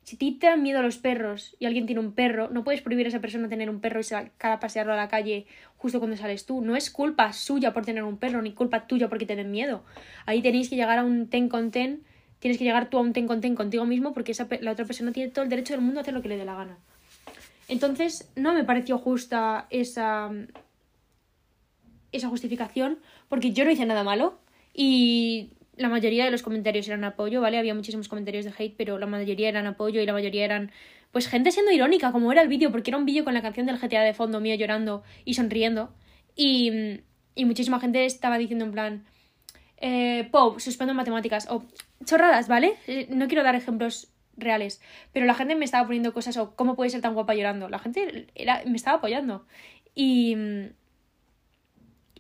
Si 0.04 0.14
a 0.14 0.18
ti 0.20 0.32
te 0.38 0.46
dan 0.46 0.62
miedo 0.62 0.78
a 0.78 0.82
los 0.82 0.98
perros 0.98 1.56
y 1.58 1.66
alguien 1.66 1.86
tiene 1.86 2.00
un 2.00 2.12
perro, 2.12 2.48
no 2.50 2.62
puedes 2.62 2.80
prohibir 2.80 3.06
a 3.06 3.08
esa 3.08 3.20
persona 3.20 3.48
tener 3.48 3.70
un 3.70 3.80
perro 3.80 3.98
y 3.98 4.04
sacar 4.04 4.52
a 4.52 4.60
pasearlo 4.60 4.92
a 4.92 4.96
la 4.96 5.08
calle 5.08 5.46
justo 5.78 5.98
cuando 5.98 6.16
sales 6.16 6.46
tú. 6.46 6.60
No 6.60 6.76
es 6.76 6.90
culpa 6.90 7.32
suya 7.32 7.72
por 7.72 7.84
tener 7.84 8.04
un 8.04 8.18
perro, 8.18 8.40
ni 8.40 8.52
culpa 8.52 8.86
tuya 8.86 9.08
porque 9.08 9.26
te 9.26 9.42
miedo. 9.42 9.84
Ahí 10.26 10.40
tenéis 10.40 10.68
que 10.68 10.76
llegar 10.76 10.98
a 10.98 11.04
un 11.04 11.28
ten 11.28 11.48
con 11.48 11.72
ten. 11.72 12.04
Tienes 12.44 12.58
que 12.58 12.64
llegar 12.64 12.90
tú 12.90 12.98
a 12.98 13.00
un 13.00 13.14
ten 13.14 13.26
con 13.26 13.40
ten 13.40 13.54
contigo 13.54 13.86
mismo 13.86 14.12
porque 14.12 14.32
esa, 14.32 14.46
la 14.60 14.72
otra 14.72 14.84
persona 14.84 15.12
tiene 15.12 15.30
todo 15.30 15.44
el 15.44 15.48
derecho 15.48 15.72
del 15.72 15.80
mundo 15.80 16.00
a 16.00 16.02
hacer 16.02 16.12
lo 16.12 16.20
que 16.20 16.28
le 16.28 16.36
dé 16.36 16.44
la 16.44 16.54
gana. 16.54 16.76
Entonces, 17.68 18.30
no 18.36 18.52
me 18.52 18.64
pareció 18.64 18.98
justa 18.98 19.66
esa, 19.70 20.30
esa 22.12 22.28
justificación 22.28 22.98
porque 23.30 23.52
yo 23.52 23.64
no 23.64 23.70
hice 23.70 23.86
nada 23.86 24.04
malo. 24.04 24.38
Y 24.74 25.52
la 25.78 25.88
mayoría 25.88 26.26
de 26.26 26.30
los 26.30 26.42
comentarios 26.42 26.86
eran 26.86 27.04
apoyo, 27.04 27.40
¿vale? 27.40 27.56
Había 27.56 27.74
muchísimos 27.74 28.08
comentarios 28.08 28.44
de 28.44 28.52
hate, 28.58 28.74
pero 28.76 28.98
la 28.98 29.06
mayoría 29.06 29.48
eran 29.48 29.66
apoyo 29.66 30.02
y 30.02 30.04
la 30.04 30.12
mayoría 30.12 30.44
eran, 30.44 30.70
pues, 31.12 31.28
gente 31.28 31.50
siendo 31.50 31.72
irónica, 31.72 32.12
como 32.12 32.30
era 32.30 32.42
el 32.42 32.48
vídeo, 32.48 32.70
porque 32.70 32.90
era 32.90 32.98
un 32.98 33.06
vídeo 33.06 33.24
con 33.24 33.32
la 33.32 33.40
canción 33.40 33.64
del 33.64 33.78
GTA 33.78 34.02
de 34.02 34.12
fondo 34.12 34.40
mío 34.40 34.54
llorando 34.54 35.02
y 35.24 35.32
sonriendo. 35.32 35.94
Y, 36.36 37.00
y 37.34 37.46
muchísima 37.46 37.80
gente 37.80 38.04
estaba 38.04 38.36
diciendo 38.36 38.66
en 38.66 38.72
plan, 38.72 39.04
eh, 39.86 40.26
Pop, 40.30 40.60
suspendo 40.60 40.94
matemáticas, 40.94 41.46
o 41.50 41.62
chorradas, 42.06 42.48
¿vale? 42.48 42.76
Eh, 42.86 43.06
no 43.10 43.26
quiero 43.28 43.42
dar 43.42 43.54
ejemplos 43.54 44.08
reales, 44.34 44.80
pero 45.12 45.26
la 45.26 45.34
gente 45.34 45.56
me 45.56 45.66
estaba 45.66 45.84
poniendo 45.84 46.14
cosas, 46.14 46.38
o 46.38 46.56
cómo 46.56 46.74
puede 46.74 46.88
ser 46.88 47.02
tan 47.02 47.12
guapa 47.12 47.34
llorando. 47.34 47.68
La 47.68 47.78
gente 47.78 48.26
era, 48.34 48.62
me 48.64 48.76
estaba 48.76 48.96
apoyando. 48.96 49.44
Y, 49.94 50.36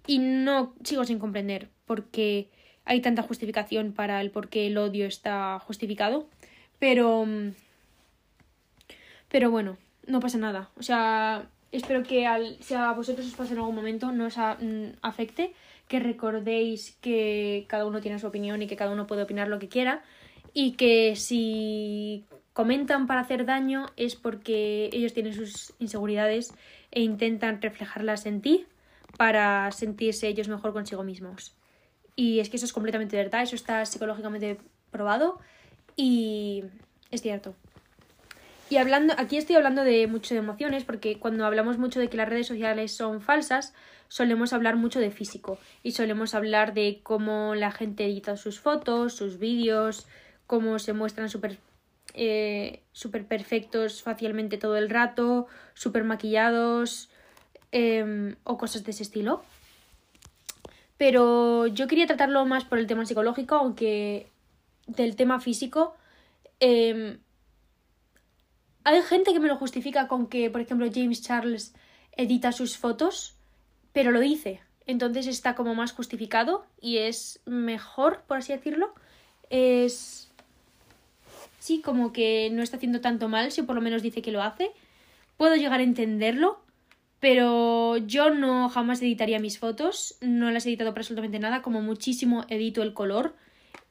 y 0.06 0.18
no 0.18 0.74
sigo 0.84 1.06
sin 1.06 1.18
comprender 1.18 1.70
porque 1.86 2.50
hay 2.84 3.00
tanta 3.00 3.22
justificación 3.22 3.94
para 3.94 4.20
el 4.20 4.30
por 4.30 4.50
qué 4.50 4.66
el 4.66 4.76
odio 4.76 5.06
está 5.06 5.58
justificado. 5.60 6.28
Pero. 6.78 7.26
Pero 9.30 9.50
bueno, 9.50 9.78
no 10.06 10.20
pasa 10.20 10.36
nada. 10.36 10.68
O 10.76 10.82
sea, 10.82 11.48
espero 11.72 12.02
que 12.02 12.26
al, 12.26 12.58
si 12.60 12.74
a 12.74 12.92
vosotros 12.92 13.26
os 13.26 13.34
pase 13.34 13.54
en 13.54 13.60
algún 13.60 13.74
momento 13.74 14.12
no 14.12 14.26
os 14.26 14.36
mm, 14.36 14.98
afecte. 15.00 15.54
Que 15.88 16.00
recordéis 16.00 16.96
que 17.00 17.66
cada 17.68 17.86
uno 17.86 18.00
tiene 18.00 18.18
su 18.18 18.26
opinión 18.26 18.62
y 18.62 18.66
que 18.66 18.76
cada 18.76 18.90
uno 18.90 19.06
puede 19.06 19.22
opinar 19.22 19.48
lo 19.48 19.58
que 19.58 19.68
quiera. 19.68 20.02
Y 20.52 20.72
que 20.72 21.16
si 21.16 22.24
comentan 22.52 23.06
para 23.06 23.20
hacer 23.20 23.44
daño 23.44 23.86
es 23.96 24.14
porque 24.14 24.88
ellos 24.92 25.12
tienen 25.12 25.34
sus 25.34 25.74
inseguridades 25.78 26.54
e 26.90 27.00
intentan 27.02 27.60
reflejarlas 27.60 28.26
en 28.26 28.40
ti 28.40 28.66
para 29.18 29.70
sentirse 29.72 30.28
ellos 30.28 30.48
mejor 30.48 30.72
consigo 30.72 31.02
mismos. 31.02 31.56
Y 32.16 32.38
es 32.38 32.48
que 32.48 32.56
eso 32.56 32.66
es 32.66 32.72
completamente 32.72 33.16
verdad, 33.16 33.42
eso 33.42 33.56
está 33.56 33.84
psicológicamente 33.84 34.58
probado 34.90 35.40
y 35.96 36.64
es 37.10 37.22
cierto. 37.22 37.54
Y 38.70 38.76
hablando, 38.76 39.14
aquí 39.18 39.36
estoy 39.36 39.56
hablando 39.56 39.84
de 39.84 40.06
mucho 40.06 40.34
de 40.34 40.40
emociones, 40.40 40.84
porque 40.84 41.18
cuando 41.18 41.44
hablamos 41.44 41.78
mucho 41.78 42.00
de 42.00 42.08
que 42.08 42.16
las 42.16 42.28
redes 42.28 42.46
sociales 42.46 42.92
son 42.96 43.20
falsas, 43.20 43.74
solemos 44.08 44.52
hablar 44.52 44.76
mucho 44.76 45.00
de 45.00 45.10
físico 45.10 45.58
y 45.82 45.92
solemos 45.92 46.34
hablar 46.34 46.74
de 46.74 47.00
cómo 47.02 47.54
la 47.54 47.70
gente 47.70 48.04
edita 48.04 48.36
sus 48.36 48.60
fotos, 48.60 49.14
sus 49.14 49.38
vídeos, 49.38 50.06
cómo 50.46 50.78
se 50.78 50.92
muestran 50.92 51.28
súper 51.28 51.58
eh, 52.16 52.82
super 52.92 53.26
perfectos 53.26 54.02
facialmente 54.02 54.56
todo 54.56 54.76
el 54.76 54.88
rato, 54.88 55.48
súper 55.74 56.04
maquillados 56.04 57.10
em, 57.72 58.36
o 58.44 58.56
cosas 58.56 58.84
de 58.84 58.92
ese 58.92 59.02
estilo. 59.02 59.42
Pero 60.96 61.66
yo 61.66 61.88
quería 61.88 62.06
tratarlo 62.06 62.46
más 62.46 62.64
por 62.64 62.78
el 62.78 62.86
tema 62.86 63.04
psicológico, 63.04 63.56
aunque 63.56 64.28
del 64.86 65.16
tema 65.16 65.40
físico. 65.40 65.96
Em, 66.60 67.18
hay 68.84 69.02
gente 69.02 69.32
que 69.32 69.40
me 69.40 69.48
lo 69.48 69.56
justifica 69.56 70.06
con 70.06 70.28
que, 70.28 70.50
por 70.50 70.60
ejemplo, 70.60 70.86
James 70.92 71.22
Charles 71.22 71.74
edita 72.16 72.52
sus 72.52 72.78
fotos, 72.78 73.33
pero 73.94 74.10
lo 74.10 74.20
dice. 74.20 74.60
Entonces 74.86 75.26
está 75.26 75.54
como 75.54 75.74
más 75.74 75.92
justificado 75.92 76.66
y 76.78 76.98
es 76.98 77.40
mejor, 77.46 78.22
por 78.26 78.36
así 78.36 78.52
decirlo. 78.52 78.92
Es. 79.48 80.30
Sí, 81.58 81.80
como 81.80 82.12
que 82.12 82.50
no 82.52 82.62
está 82.62 82.76
haciendo 82.76 83.00
tanto 83.00 83.30
mal, 83.30 83.50
si 83.50 83.62
por 83.62 83.76
lo 83.76 83.80
menos 83.80 84.02
dice 84.02 84.20
que 84.20 84.32
lo 84.32 84.42
hace. 84.42 84.72
Puedo 85.38 85.56
llegar 85.56 85.80
a 85.80 85.84
entenderlo, 85.84 86.60
pero 87.20 87.96
yo 87.96 88.28
no 88.28 88.68
jamás 88.68 89.00
editaría 89.00 89.38
mis 89.38 89.58
fotos, 89.58 90.16
no 90.20 90.50
las 90.50 90.66
he 90.66 90.68
editado 90.68 90.90
para 90.90 91.00
absolutamente 91.00 91.38
nada, 91.38 91.62
como 91.62 91.80
muchísimo 91.80 92.44
edito 92.50 92.82
el 92.82 92.92
color. 92.92 93.34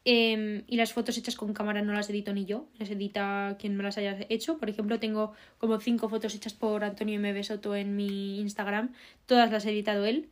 Em, 0.05 0.63
y 0.67 0.75
las 0.75 0.91
fotos 0.91 1.17
hechas 1.17 1.35
con 1.35 1.53
cámara 1.53 1.81
no 1.81 1.93
las 1.93 2.09
edito 2.09 2.33
ni 2.33 2.45
yo, 2.45 2.67
las 2.77 2.89
edita 2.89 3.55
quien 3.57 3.77
me 3.77 3.83
las 3.83 3.97
haya 3.97 4.17
hecho. 4.29 4.57
Por 4.57 4.69
ejemplo, 4.69 4.99
tengo 4.99 5.33
como 5.57 5.79
cinco 5.79 6.09
fotos 6.09 6.35
hechas 6.35 6.53
por 6.53 6.83
Antonio 6.83 7.15
M. 7.15 7.43
Soto 7.43 7.75
en 7.75 7.95
mi 7.95 8.39
Instagram, 8.39 8.93
todas 9.25 9.51
las 9.51 9.65
ha 9.65 9.69
editado 9.71 10.05
él. 10.05 10.29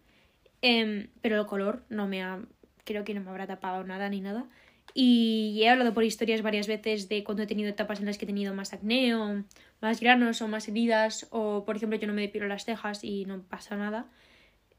Em, 0.62 1.08
pero 1.22 1.40
el 1.40 1.48
color 1.48 1.84
no 1.90 2.08
me 2.08 2.22
ha. 2.24 2.42
Creo 2.86 3.04
que 3.06 3.14
no 3.14 3.22
me 3.22 3.30
habrá 3.30 3.48
tapado 3.48 3.84
nada 3.84 4.10
ni 4.10 4.22
nada. 4.22 4.48
Y 4.94 5.62
he 5.64 5.70
hablado 5.70 5.94
por 5.94 6.04
historias 6.04 6.42
varias 6.42 6.68
veces 6.68 7.08
de 7.10 7.24
cuando 7.24 7.44
he 7.44 7.48
tenido 7.48 7.70
etapas 7.70 8.00
en 8.00 8.06
las 8.08 8.18
que 8.18 8.26
he 8.26 8.28
tenido 8.28 8.54
más 8.54 8.74
acné 8.74 9.16
o 9.16 9.44
más 9.82 10.02
granos 10.02 10.42
o 10.42 10.48
más 10.48 10.68
heridas 10.68 11.28
o 11.32 11.64
por 11.66 11.78
ejemplo 11.78 11.98
yo 11.98 12.08
no 12.08 12.14
me 12.14 12.22
depilo 12.22 12.48
las 12.48 12.66
cejas 12.66 13.04
y 13.04 13.26
no 13.26 13.42
pasa 13.44 13.78
nada. 13.78 14.08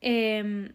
Em, 0.01 0.75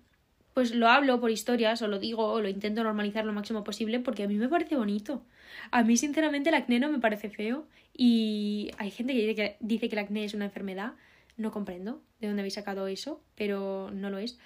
pues 0.58 0.74
lo 0.74 0.88
hablo 0.88 1.22
por 1.22 1.30
historias 1.30 1.84
o 1.84 1.88
lo 1.88 2.00
digo 2.00 2.26
o 2.26 2.42
lo 2.42 2.50
intento 2.50 2.84
normalizar 2.84 3.24
lo 3.24 3.32
máximo 3.32 3.64
posible 3.64 4.00
porque 4.00 4.24
a 4.24 4.28
mí 4.28 4.34
me 4.38 4.50
parece 4.50 4.76
bonito. 4.76 5.22
A 5.70 5.84
mí 5.84 5.98
sinceramente 5.98 6.50
el 6.50 6.56
acné 6.56 6.80
no 6.80 6.90
me 6.90 6.98
parece 6.98 7.30
feo 7.30 7.68
y 7.96 8.72
hay 8.80 8.90
gente 8.90 9.14
que 9.14 9.56
dice 9.60 9.88
que, 9.88 9.96
el 9.96 10.00
acné 10.00 10.26
es 10.26 10.34
una 10.34 10.46
enfermedad. 10.46 10.94
No 11.36 11.52
comprendo 11.52 12.02
de 12.20 12.26
dónde 12.26 12.42
habéis 12.42 12.56
sacado 12.56 12.88
eso, 12.88 13.22
pero 13.36 13.92
no 13.94 14.10
lo 14.10 14.18
es. 14.18 14.40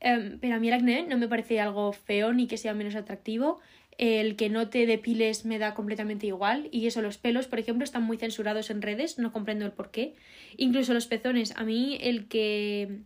Em, 0.00 0.40
pero 0.40 0.56
a 0.56 0.58
mí 0.58 0.66
el 0.66 0.74
acné 0.74 1.06
no 1.06 1.18
me 1.18 1.28
parece 1.28 1.60
algo 1.60 1.92
feo 1.92 2.32
ni 2.32 2.48
que 2.48 2.56
sea 2.56 2.74
menos 2.74 2.96
atractivo 2.96 3.60
el 3.96 4.34
que 4.34 4.50
no 4.50 4.70
te 4.70 4.86
depiles 4.86 5.44
me 5.44 5.60
da 5.60 5.72
completamente 5.74 6.26
igual 6.26 6.68
y 6.72 6.88
eso 6.88 7.00
los 7.00 7.16
pelos 7.16 7.46
por 7.46 7.60
ejemplo 7.60 7.84
están 7.84 8.02
muy 8.02 8.16
censurados 8.16 8.70
en 8.70 8.82
redes 8.82 9.20
no 9.20 9.30
comprendo 9.30 9.64
el 9.64 9.70
por 9.70 9.92
qué 9.92 10.16
incluso 10.56 10.94
los 10.94 11.06
pezones 11.06 11.56
a 11.56 11.62
mí 11.62 11.96
el 12.00 12.26
que 12.26 13.04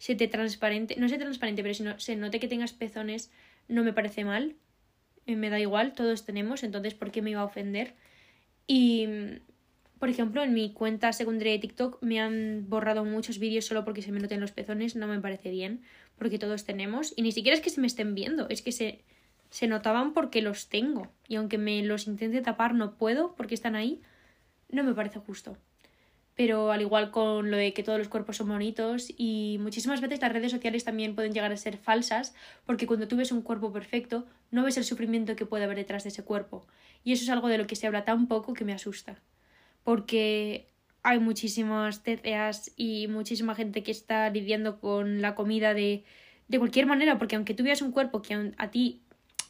se 0.00 0.16
te 0.16 0.26
transparente 0.26 0.96
no 0.98 1.08
se 1.08 1.18
transparente 1.18 1.62
pero 1.62 1.74
si 1.74 1.84
no 1.84 2.00
se 2.00 2.16
note 2.16 2.40
que 2.40 2.48
tengas 2.48 2.72
pezones 2.72 3.30
no 3.68 3.84
me 3.84 3.92
parece 3.92 4.24
mal 4.24 4.56
eh, 5.26 5.36
me 5.36 5.48
da 5.48 5.60
igual 5.60 5.92
todos 5.92 6.24
tenemos 6.24 6.64
entonces 6.64 6.94
por 6.94 7.12
qué 7.12 7.22
me 7.22 7.30
iba 7.30 7.42
a 7.42 7.44
ofender 7.44 7.94
y 8.66 9.06
por 10.00 10.08
ejemplo 10.08 10.42
en 10.42 10.52
mi 10.52 10.72
cuenta 10.72 11.12
secundaria 11.12 11.52
de 11.52 11.60
TikTok 11.60 12.02
me 12.02 12.18
han 12.18 12.66
borrado 12.68 13.04
muchos 13.04 13.38
vídeos 13.38 13.66
solo 13.66 13.84
porque 13.84 14.02
se 14.02 14.10
me 14.10 14.18
noten 14.18 14.40
los 14.40 14.50
pezones 14.50 14.96
no 14.96 15.06
me 15.06 15.20
parece 15.20 15.50
bien 15.50 15.82
porque 16.18 16.40
todos 16.40 16.64
tenemos 16.64 17.14
y 17.14 17.22
ni 17.22 17.30
siquiera 17.30 17.54
es 17.56 17.62
que 17.62 17.70
se 17.70 17.80
me 17.80 17.86
estén 17.86 18.16
viendo 18.16 18.48
es 18.48 18.62
que 18.62 18.72
se 18.72 19.04
se 19.50 19.66
notaban 19.66 20.12
porque 20.12 20.42
los 20.42 20.68
tengo. 20.68 21.08
Y 21.28 21.36
aunque 21.36 21.58
me 21.58 21.82
los 21.82 22.06
intente 22.06 22.40
tapar, 22.40 22.74
no 22.74 22.96
puedo 22.96 23.34
porque 23.34 23.54
están 23.54 23.74
ahí. 23.74 24.00
No 24.70 24.84
me 24.84 24.94
parece 24.94 25.18
justo. 25.18 25.56
Pero 26.40 26.72
al 26.72 26.80
igual 26.80 27.10
con 27.10 27.50
lo 27.50 27.58
de 27.58 27.74
que 27.74 27.82
todos 27.82 27.98
los 27.98 28.08
cuerpos 28.08 28.38
son 28.38 28.48
bonitos 28.48 29.12
y 29.18 29.58
muchísimas 29.60 30.00
veces 30.00 30.22
las 30.22 30.32
redes 30.32 30.50
sociales 30.50 30.84
también 30.84 31.14
pueden 31.14 31.34
llegar 31.34 31.52
a 31.52 31.56
ser 31.58 31.76
falsas 31.76 32.34
porque 32.64 32.86
cuando 32.86 33.06
tú 33.06 33.16
ves 33.16 33.30
un 33.30 33.42
cuerpo 33.42 33.74
perfecto 33.74 34.24
no 34.50 34.64
ves 34.64 34.78
el 34.78 34.84
sufrimiento 34.84 35.36
que 35.36 35.44
puede 35.44 35.64
haber 35.64 35.76
detrás 35.76 36.02
de 36.04 36.08
ese 36.08 36.24
cuerpo. 36.24 36.66
Y 37.04 37.12
eso 37.12 37.24
es 37.24 37.28
algo 37.28 37.48
de 37.48 37.58
lo 37.58 37.66
que 37.66 37.76
se 37.76 37.86
habla 37.86 38.06
tan 38.06 38.26
poco 38.26 38.54
que 38.54 38.64
me 38.64 38.72
asusta. 38.72 39.20
Porque 39.84 40.66
hay 41.02 41.18
muchísimas 41.18 42.02
TCAs 42.02 42.72
y 42.74 43.06
muchísima 43.08 43.54
gente 43.54 43.82
que 43.82 43.90
está 43.90 44.30
lidiando 44.30 44.80
con 44.80 45.20
la 45.20 45.34
comida 45.34 45.74
de, 45.74 46.04
de 46.48 46.58
cualquier 46.58 46.86
manera, 46.86 47.18
porque 47.18 47.36
aunque 47.36 47.52
tú 47.52 47.64
un 47.82 47.92
cuerpo 47.92 48.22
que 48.22 48.54
a 48.56 48.70
ti 48.70 49.02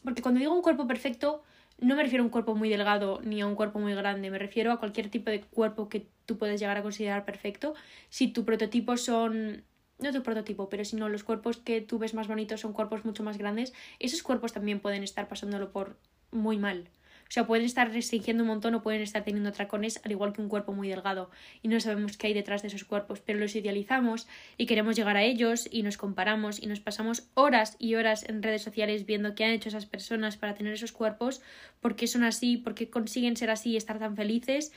porque 0.03 0.23
cuando 0.23 0.41
digo 0.41 0.53
un 0.53 0.63
cuerpo 0.63 0.89
perfecto, 0.89 1.45
no 1.81 1.97
me 1.97 2.03
refiero 2.03 2.23
a 2.23 2.27
un 2.27 2.31
cuerpo 2.31 2.55
muy 2.55 2.69
delgado 2.69 3.21
ni 3.23 3.41
a 3.41 3.47
un 3.47 3.55
cuerpo 3.55 3.79
muy 3.79 3.95
grande, 3.95 4.31
me 4.31 4.39
refiero 4.39 4.73
a 4.73 4.79
cualquier 4.79 5.11
tipo 5.11 5.31
de 5.31 5.41
cuerpo 5.43 5.89
que 5.89 6.07
tú 6.27 6.39
puedes 6.39 6.61
llegar 6.61 6.77
a 6.77 6.83
considerar 6.83 7.25
perfecto. 7.25 7.75
Si 8.11 8.29
tu 8.29 8.45
prototipo 8.45 8.97
son 8.97 9.65
no 9.99 10.13
tu 10.13 10.23
prototipo, 10.23 10.69
pero 10.69 10.85
si 10.85 10.97
no 10.97 11.09
los 11.09 11.25
cuerpos 11.25 11.59
que 11.59 11.81
tú 11.81 11.99
ves 11.99 12.15
más 12.15 12.29
bonitos 12.29 12.61
son 12.61 12.73
cuerpos 12.73 13.05
mucho 13.05 13.23
más 13.23 13.39
grandes, 13.39 13.73
esos 13.99 14.23
cuerpos 14.23 14.53
también 14.53 14.81
pueden 14.81 15.03
estar 15.03 15.29
pasándolo 15.29 15.73
por 15.73 15.99
muy 16.31 16.57
mal. 16.59 16.89
O 17.31 17.33
sea, 17.33 17.47
pueden 17.47 17.65
estar 17.65 17.93
restringiendo 17.93 18.43
un 18.43 18.49
montón 18.49 18.75
o 18.75 18.83
pueden 18.83 19.03
estar 19.03 19.23
teniendo 19.23 19.51
atracones, 19.51 20.01
al 20.03 20.11
igual 20.11 20.33
que 20.33 20.43
un 20.43 20.49
cuerpo 20.49 20.73
muy 20.73 20.89
delgado. 20.89 21.31
Y 21.63 21.69
no 21.69 21.79
sabemos 21.79 22.17
qué 22.17 22.27
hay 22.27 22.35
detrás 22.35 22.63
de 22.63 22.67
esos 22.69 22.83
cuerpos, 22.83 23.21
pero 23.21 23.39
los 23.39 23.55
idealizamos 23.55 24.27
y 24.59 24.67
queremos 24.67 24.97
llegar 24.97 25.17
a 25.17 25.23
ellos 25.23 25.69
y 25.71 25.85
nos 25.85 25.97
comparamos 25.97 26.61
y 26.61 26.67
nos 26.67 26.81
pasamos 26.81 27.29
horas 27.35 27.77
y 27.79 27.95
horas 27.95 28.29
en 28.29 28.43
redes 28.43 28.63
sociales 28.63 29.07
viendo 29.07 29.37
qué 29.37 29.45
han 29.45 29.53
hecho 29.53 29.69
esas 29.69 29.87
personas 29.87 30.37
para 30.37 30.57
tener 30.57 30.73
esos 30.73 30.91
cuerpos, 30.91 31.41
por 31.79 31.95
qué 31.95 32.09
son 32.09 32.25
así, 32.25 32.57
por 32.57 32.75
qué 32.75 32.91
consiguen 32.91 33.37
ser 33.37 33.51
así 33.51 33.71
y 33.71 33.77
estar 33.77 34.01
tan 34.01 34.17
felices. 34.17 34.73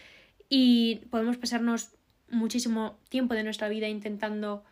Y 0.48 0.98
podemos 1.10 1.38
pasarnos 1.38 1.90
muchísimo 2.30 3.00
tiempo 3.10 3.34
de 3.34 3.44
nuestra 3.44 3.68
vida 3.68 3.88
intentando 3.88 4.64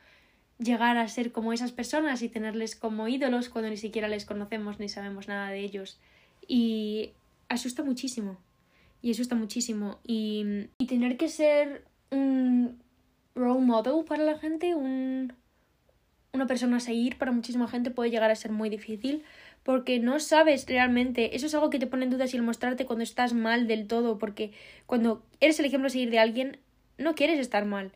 llegar 0.60 0.98
a 0.98 1.08
ser 1.08 1.32
como 1.32 1.52
esas 1.52 1.72
personas 1.72 2.22
y 2.22 2.30
tenerles 2.30 2.76
como 2.76 3.08
ídolos 3.08 3.50
cuando 3.50 3.72
ni 3.72 3.78
siquiera 3.78 4.08
les 4.08 4.26
conocemos 4.26 4.80
ni 4.80 4.88
sabemos 4.88 5.28
nada 5.28 5.50
de 5.50 5.62
ellos. 5.62 6.00
Y 6.48 7.14
asusta 7.52 7.84
muchísimo. 7.84 8.38
Y 9.02 9.12
asusta 9.12 9.36
muchísimo. 9.36 10.00
Y, 10.06 10.68
y 10.78 10.86
tener 10.88 11.18
que 11.18 11.28
ser 11.28 11.86
un 12.12 12.82
role 13.36 13.62
model 13.62 14.06
para 14.06 14.24
la 14.24 14.38
gente, 14.38 14.76
un, 14.76 15.34
una 16.34 16.48
persona 16.48 16.78
a 16.78 16.80
seguir 16.82 17.18
para 17.18 17.32
muchísima 17.32 17.68
gente 17.68 17.92
puede 17.92 18.12
llegar 18.12 18.32
a 18.32 18.36
ser 18.36 18.52
muy 18.52 18.70
difícil 18.70 19.24
porque 19.64 20.00
no 20.00 20.20
sabes 20.20 20.66
realmente, 20.68 21.36
eso 21.36 21.46
es 21.46 21.54
algo 21.54 21.70
que 21.70 21.80
te 21.80 21.88
pone 21.88 22.06
en 22.06 22.10
dudas 22.10 22.34
y 22.34 22.38
el 22.38 22.44
mostrarte 22.44 22.86
cuando 22.86 23.04
estás 23.04 23.34
mal 23.34 23.68
del 23.68 23.88
todo, 23.88 24.18
porque 24.18 24.52
cuando 24.86 25.24
eres 25.40 25.60
el 25.60 25.66
ejemplo 25.66 25.88
a 25.88 25.92
seguir 25.92 26.10
de 26.10 26.20
alguien, 26.20 26.58
no 26.98 27.14
quieres 27.14 27.40
estar 27.40 27.66
mal. 27.66 27.92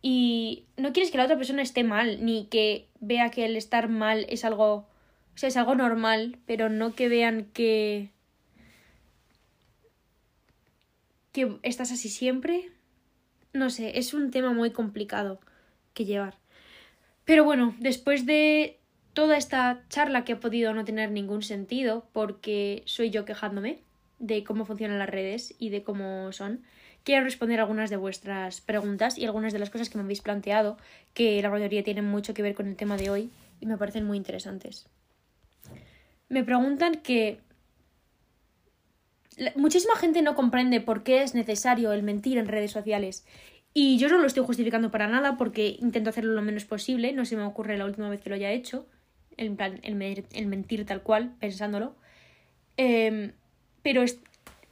Y 0.00 0.64
no 0.76 0.92
quieres 0.92 1.10
que 1.10 1.18
la 1.18 1.24
otra 1.24 1.36
persona 1.36 1.62
esté 1.62 1.84
mal, 1.84 2.24
ni 2.24 2.46
que 2.46 2.88
vea 3.00 3.30
que 3.30 3.44
el 3.44 3.56
estar 3.56 3.88
mal 3.88 4.26
es 4.28 4.44
algo, 4.44 4.74
o 4.74 4.86
sea, 5.36 5.48
es 5.48 5.56
algo 5.56 5.74
normal, 5.74 6.38
pero 6.46 6.68
no 6.68 6.94
que 6.94 7.08
vean 7.08 7.48
que 7.52 8.10
que 11.34 11.58
estás 11.64 11.92
así 11.92 12.08
siempre. 12.08 12.70
No 13.52 13.68
sé, 13.68 13.98
es 13.98 14.14
un 14.14 14.30
tema 14.30 14.52
muy 14.52 14.70
complicado 14.70 15.40
que 15.92 16.06
llevar. 16.06 16.36
Pero 17.24 17.44
bueno, 17.44 17.74
después 17.80 18.24
de 18.24 18.78
toda 19.14 19.36
esta 19.36 19.82
charla 19.88 20.24
que 20.24 20.34
ha 20.34 20.40
podido 20.40 20.72
no 20.72 20.84
tener 20.84 21.10
ningún 21.10 21.42
sentido 21.42 22.06
porque 22.12 22.82
soy 22.86 23.10
yo 23.10 23.24
quejándome 23.24 23.80
de 24.20 24.44
cómo 24.44 24.64
funcionan 24.64 24.98
las 24.98 25.08
redes 25.08 25.54
y 25.58 25.70
de 25.70 25.82
cómo 25.82 26.30
son, 26.32 26.62
quiero 27.02 27.24
responder 27.24 27.58
algunas 27.58 27.90
de 27.90 27.96
vuestras 27.96 28.60
preguntas 28.60 29.18
y 29.18 29.24
algunas 29.24 29.52
de 29.52 29.58
las 29.58 29.70
cosas 29.70 29.90
que 29.90 29.98
me 29.98 30.04
habéis 30.04 30.22
planteado, 30.22 30.76
que 31.14 31.42
la 31.42 31.50
mayoría 31.50 31.82
tienen 31.82 32.06
mucho 32.06 32.32
que 32.32 32.42
ver 32.42 32.54
con 32.54 32.68
el 32.68 32.76
tema 32.76 32.96
de 32.96 33.10
hoy 33.10 33.30
y 33.60 33.66
me 33.66 33.76
parecen 33.76 34.06
muy 34.06 34.16
interesantes. 34.16 34.86
Me 36.28 36.44
preguntan 36.44 36.94
que 37.02 37.40
muchísima 39.56 39.96
gente 39.96 40.22
no 40.22 40.34
comprende 40.34 40.80
por 40.80 41.02
qué 41.02 41.22
es 41.22 41.34
necesario 41.34 41.92
el 41.92 42.02
mentir 42.02 42.38
en 42.38 42.48
redes 42.48 42.70
sociales. 42.70 43.24
Y 43.72 43.98
yo 43.98 44.08
no 44.08 44.18
lo 44.18 44.26
estoy 44.26 44.44
justificando 44.44 44.90
para 44.90 45.08
nada 45.08 45.36
porque 45.36 45.76
intento 45.80 46.10
hacerlo 46.10 46.32
lo 46.34 46.42
menos 46.42 46.64
posible. 46.64 47.12
No 47.12 47.24
se 47.24 47.36
me 47.36 47.42
ocurre 47.42 47.76
la 47.76 47.84
última 47.84 48.08
vez 48.08 48.20
que 48.20 48.30
lo 48.30 48.36
haya 48.36 48.52
hecho. 48.52 48.86
En 49.36 49.56
plan, 49.56 49.80
el, 49.82 49.96
mentir 50.46 50.86
tal 50.86 51.02
cual, 51.02 51.34
pensándolo. 51.40 51.96
Em, 52.76 53.32
pero 53.82 54.02
es, 54.02 54.20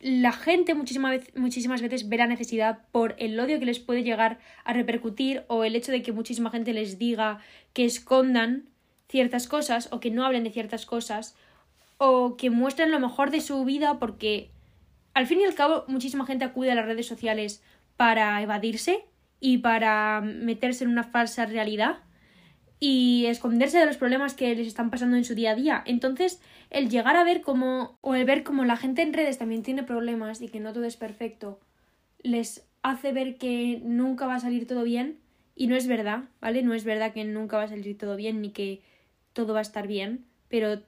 la 0.01 0.33
gente 0.33 0.75
muchísimas, 0.75 1.21
muchísimas 1.35 1.83
veces 1.83 2.09
ve 2.09 2.17
la 2.17 2.29
necesidad 2.29 2.81
por 2.93 3.17
el 3.19 3.39
odio 3.39 3.59
que 3.59 3.67
les 3.67 3.81
puede 3.81 4.05
llegar 4.05 4.39
a 4.65 4.73
repercutir 4.73 5.45
o 5.49 5.65
el 5.65 5.75
hecho 5.75 5.91
de 5.91 6.03
que 6.03 6.13
muchísima 6.13 6.51
gente 6.51 6.73
les 6.73 6.99
diga 6.99 7.39
que 7.73 7.85
escondan 7.85 8.69
ciertas 9.09 9.49
cosas 9.49 9.89
o 9.91 10.01
que 10.01 10.11
no 10.11 10.25
hablen 10.25 10.45
de 10.45 10.51
ciertas 10.51 10.87
cosas 10.87 11.37
o 11.99 12.37
que 12.37 12.51
muestren 12.51 12.91
lo 12.91 13.01
mejor 13.01 13.31
de 13.31 13.41
su 13.41 13.65
vida 13.65 13.99
porque 13.99 14.51
al 15.15 15.27
fin 15.27 15.41
y 15.41 15.45
al 15.45 15.55
cabo 15.55 15.85
muchísima 15.89 16.27
gente 16.27 16.45
acude 16.45 16.73
a 16.73 16.75
las 16.75 16.87
redes 16.87 17.07
sociales 17.07 17.63
para 17.97 18.41
evadirse 18.43 19.05
y 19.41 19.59
para 19.59 20.21
meterse 20.21 20.85
en 20.85 20.91
una 20.91 21.05
falsa 21.05 21.47
realidad 21.47 21.99
y 22.85 23.27
esconderse 23.27 23.79
de 23.79 23.87
los 23.87 23.97
problemas 23.97 24.35
que 24.35 24.55
les 24.57 24.67
están 24.67 24.91
pasando 24.91 25.17
en 25.17 25.25
su 25.25 25.37
día 25.37 25.53
a 25.53 25.55
día. 25.55 25.83
Entonces, 25.87 26.41
el 26.71 26.91
llegar 26.91 27.17
a 27.17 27.23
ver 27.23 27.41
cómo, 27.41 27.97
o 28.01 28.17
el 28.17 28.25
ver 28.25 28.43
cómo 28.43 28.65
la 28.65 28.77
gente 28.77 29.03
en 29.03 29.13
redes 29.13 29.39
también 29.39 29.63
tiene 29.63 29.85
problemas 29.85 30.43
y 30.43 30.49
que 30.49 30.59
no 30.59 30.73
todo 30.73 30.85
es 30.85 30.97
perfecto, 30.97 31.61
les 32.23 32.67
hace 32.83 33.13
ver 33.13 33.39
que 33.39 33.81
nunca 33.85 34.27
va 34.27 34.35
a 34.35 34.41
salir 34.41 34.67
todo 34.67 34.83
bien 34.83 35.21
y 35.55 35.69
no 35.69 35.77
es 35.77 35.87
verdad, 35.87 36.25
¿vale? 36.41 36.63
No 36.63 36.75
es 36.75 36.83
verdad 36.85 37.13
que 37.13 37.25
nunca 37.25 37.57
va 37.57 37.65
a 37.65 37.69
salir 37.69 37.97
todo 37.97 38.17
bien 38.17 38.41
ni 38.43 38.51
que 38.51 38.83
todo 39.33 39.53
va 39.53 39.61
a 39.61 39.63
estar 39.63 39.87
bien, 39.87 40.25
pero 40.49 40.83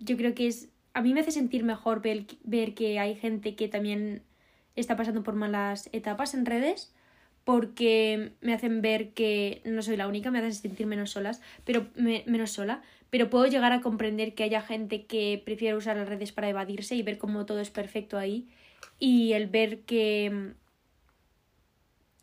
yo 0.00 0.16
creo 0.16 0.34
que 0.34 0.48
es 0.48 0.68
a 0.92 1.02
mí 1.02 1.14
me 1.14 1.20
hace 1.20 1.30
sentir 1.30 1.62
mejor 1.62 2.02
ver, 2.02 2.26
ver 2.42 2.74
que 2.74 2.98
hay 2.98 3.14
gente 3.14 3.54
que 3.54 3.68
también 3.68 4.22
está 4.76 4.96
pasando 4.96 5.22
por 5.22 5.34
malas 5.34 5.88
etapas 5.92 6.34
en 6.34 6.46
redes 6.46 6.92
porque 7.44 8.32
me 8.40 8.52
hacen 8.52 8.82
ver 8.82 9.10
que 9.10 9.62
no 9.64 9.82
soy 9.82 9.96
la 9.96 10.08
única, 10.08 10.30
me 10.30 10.38
hacen 10.38 10.54
sentir 10.54 10.86
menos 10.86 11.10
solas, 11.10 11.40
pero 11.64 11.86
menos 11.94 12.50
sola, 12.50 12.82
pero 13.08 13.30
puedo 13.30 13.46
llegar 13.46 13.72
a 13.72 13.80
comprender 13.80 14.34
que 14.34 14.44
haya 14.44 14.60
gente 14.60 15.06
que 15.06 15.40
prefiere 15.44 15.76
usar 15.76 15.96
las 15.96 16.08
redes 16.08 16.32
para 16.32 16.48
evadirse 16.48 16.94
y 16.94 17.02
ver 17.02 17.18
cómo 17.18 17.46
todo 17.46 17.60
es 17.60 17.70
perfecto 17.70 18.18
ahí. 18.18 18.48
Y 18.98 19.32
el 19.32 19.48
ver 19.48 19.80
que 19.80 20.52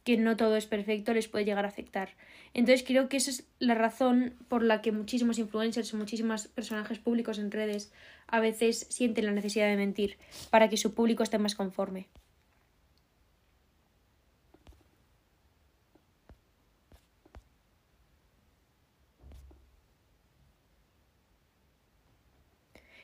que 0.08 0.15
no 0.15 0.38
todo 0.38 0.56
es 0.56 0.67
perfecto 0.67 1.13
les 1.13 1.28
puede 1.28 1.43
llegar 1.43 1.65
a 1.65 1.67
afectar. 1.67 2.12
Entonces 2.54 2.88
creo 2.88 3.10
que 3.10 3.17
esa 3.17 3.30
es 3.30 3.46
la 3.60 3.76
razón 3.76 4.36
por 4.48 4.63
la 4.63 4.82
que 4.82 4.93
muchísimos 4.93 5.38
influencers 5.38 5.93
muchísimos 5.93 6.48
personajes 6.48 6.98
públicos 6.98 7.39
en 7.39 7.52
redes 7.52 7.91
a 8.26 8.39
veces 8.39 8.88
sienten 8.89 9.26
la 9.26 9.34
necesidad 9.34 9.67
de 9.67 9.76
mentir 9.76 10.15
para 10.50 10.70
que 10.70 10.78
su 10.78 10.93
público 10.93 11.24
esté 11.24 11.39
más 11.39 11.56
conforme. 11.56 12.08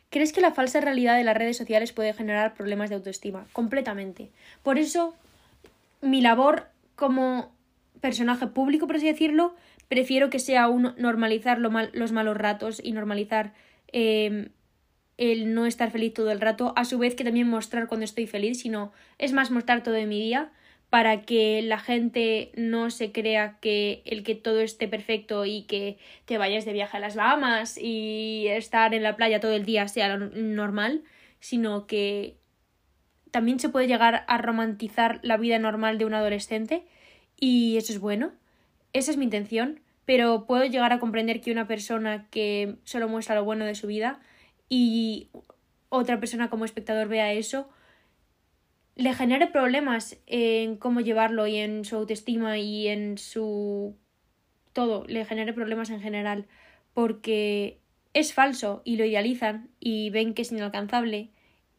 ¿Crees 0.10 0.32
que 0.32 0.39
la 0.39 0.54
falsa 0.54 0.80
realidad 0.80 1.18
de 1.18 1.26
las 1.26 1.36
redes 1.36 1.58
sociales 1.58 1.92
puede 1.92 2.13
generar 2.13 2.54
problemas 2.54 2.89
de 2.89 2.96
autoestima? 2.96 3.46
Completamente. 3.52 4.32
Por 4.62 4.78
eso, 4.78 5.16
mi 6.00 6.22
labor 6.22 6.72
como 6.96 7.56
personaje 8.02 8.48
público, 8.48 8.88
por 8.88 8.98
así 8.98 9.06
decirlo, 9.06 9.56
prefiero 9.88 10.30
que 10.30 10.40
sea 10.40 10.68
uno 10.68 10.94
normalizar 10.98 11.60
los 11.60 12.12
malos 12.12 12.38
ratos 12.38 12.82
y 12.84 12.92
normalizar 12.92 13.54
em, 13.88 14.50
el 15.18 15.54
no 15.54 15.66
estar 15.66 15.92
feliz 15.92 16.14
todo 16.14 16.32
el 16.32 16.42
rato, 16.42 16.74
a 16.76 16.86
su 16.86 16.98
vez 16.98 17.16
que 17.16 17.24
también 17.24 17.48
mostrar 17.48 17.88
cuando 17.88 18.04
estoy 18.04 18.28
feliz, 18.28 18.60
sino 18.60 18.92
es 19.20 19.34
más 19.34 19.52
mostrar 19.52 19.84
todo 19.84 19.96
mi 20.06 20.20
día 20.20 20.52
para 20.90 21.22
que 21.22 21.62
la 21.64 21.80
gente 21.80 22.52
no 22.56 22.92
se 22.92 23.12
crea 23.12 23.58
que 23.62 24.04
el 24.06 24.24
que 24.24 24.36
todo 24.36 24.60
esté 24.60 24.88
perfecto 24.88 25.46
y 25.46 25.64
que 25.64 25.98
te 26.26 26.38
vayas 26.38 26.66
de 26.66 26.74
viaje 26.74 26.98
a 26.98 27.00
las 27.00 27.16
Bahamas 27.16 27.80
y 27.80 28.46
estar 28.48 28.94
en 28.94 29.02
la 29.02 29.16
playa 29.16 29.40
todo 29.40 29.54
el 29.54 29.66
día 29.66 29.88
sea 29.88 30.18
normal, 30.18 31.04
sino 31.40 31.88
que 31.88 32.38
también 33.34 33.60
se 33.60 33.69
puede 33.69 33.88
llegar 33.88 34.26
a 34.28 34.38
romantizar 34.38 35.19
la 35.24 35.38
vida 35.38 35.58
normal 35.58 35.98
de 35.98 36.06
un 36.06 36.13
adolescente 36.13 36.86
y 37.39 37.78
eso 37.78 37.91
es 37.91 38.00
bueno. 38.00 38.32
Esa 38.93 39.10
es 39.10 39.17
mi 39.17 39.24
intención, 39.24 39.80
pero 40.06 40.46
puedo 40.46 40.65
llegar 40.65 40.93
a 40.93 41.00
comprender 41.00 41.41
que 41.41 41.52
una 41.52 41.67
persona 41.67 42.28
que 42.30 42.76
solo 42.84 43.10
muestra 43.10 43.34
lo 43.34 43.43
bueno 43.43 43.65
de 43.65 43.74
su 43.74 43.88
vida 43.88 44.19
y 44.69 45.30
otra 45.89 46.19
persona 46.19 46.52
como 46.52 46.63
espectador 46.63 47.08
vea 47.08 47.34
eso, 47.34 47.67
le 48.96 49.15
genere 49.15 49.48
problemas 49.48 50.15
en 50.28 50.78
cómo 50.78 51.02
llevarlo 51.02 51.48
y 51.48 51.56
en 51.56 51.86
su 51.86 51.96
autoestima 51.96 52.60
y 52.60 52.88
en 52.88 53.17
su 53.17 53.98
todo, 54.74 55.06
le 55.08 55.26
genere 55.26 55.54
problemas 55.54 55.89
en 55.89 56.02
general, 56.02 56.46
porque 56.93 57.80
es 58.13 58.32
falso 58.32 58.84
y 58.86 58.98
lo 58.98 59.06
idealizan 59.06 59.72
y 59.80 60.12
ven 60.12 60.36
que 60.36 60.43
es 60.43 60.52
inalcanzable 60.52 61.32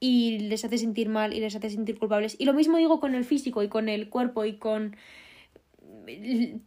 y 0.05 0.39
les 0.39 0.63
hace 0.67 0.77
sentir 0.77 1.09
mal 1.09 1.33
y 1.33 1.41
les 1.41 1.57
hace 1.57 1.71
sentir 1.71 1.99
culpables. 1.99 2.37
Y 2.39 2.45
lo 2.45 2.53
mismo 2.53 2.77
digo 2.77 3.01
con 3.01 3.15
el 3.15 3.25
físico 3.25 3.63
y 3.63 3.69
con 3.69 3.89
el 3.89 4.11
cuerpo 4.11 4.45
y 4.45 4.59
con 4.59 4.97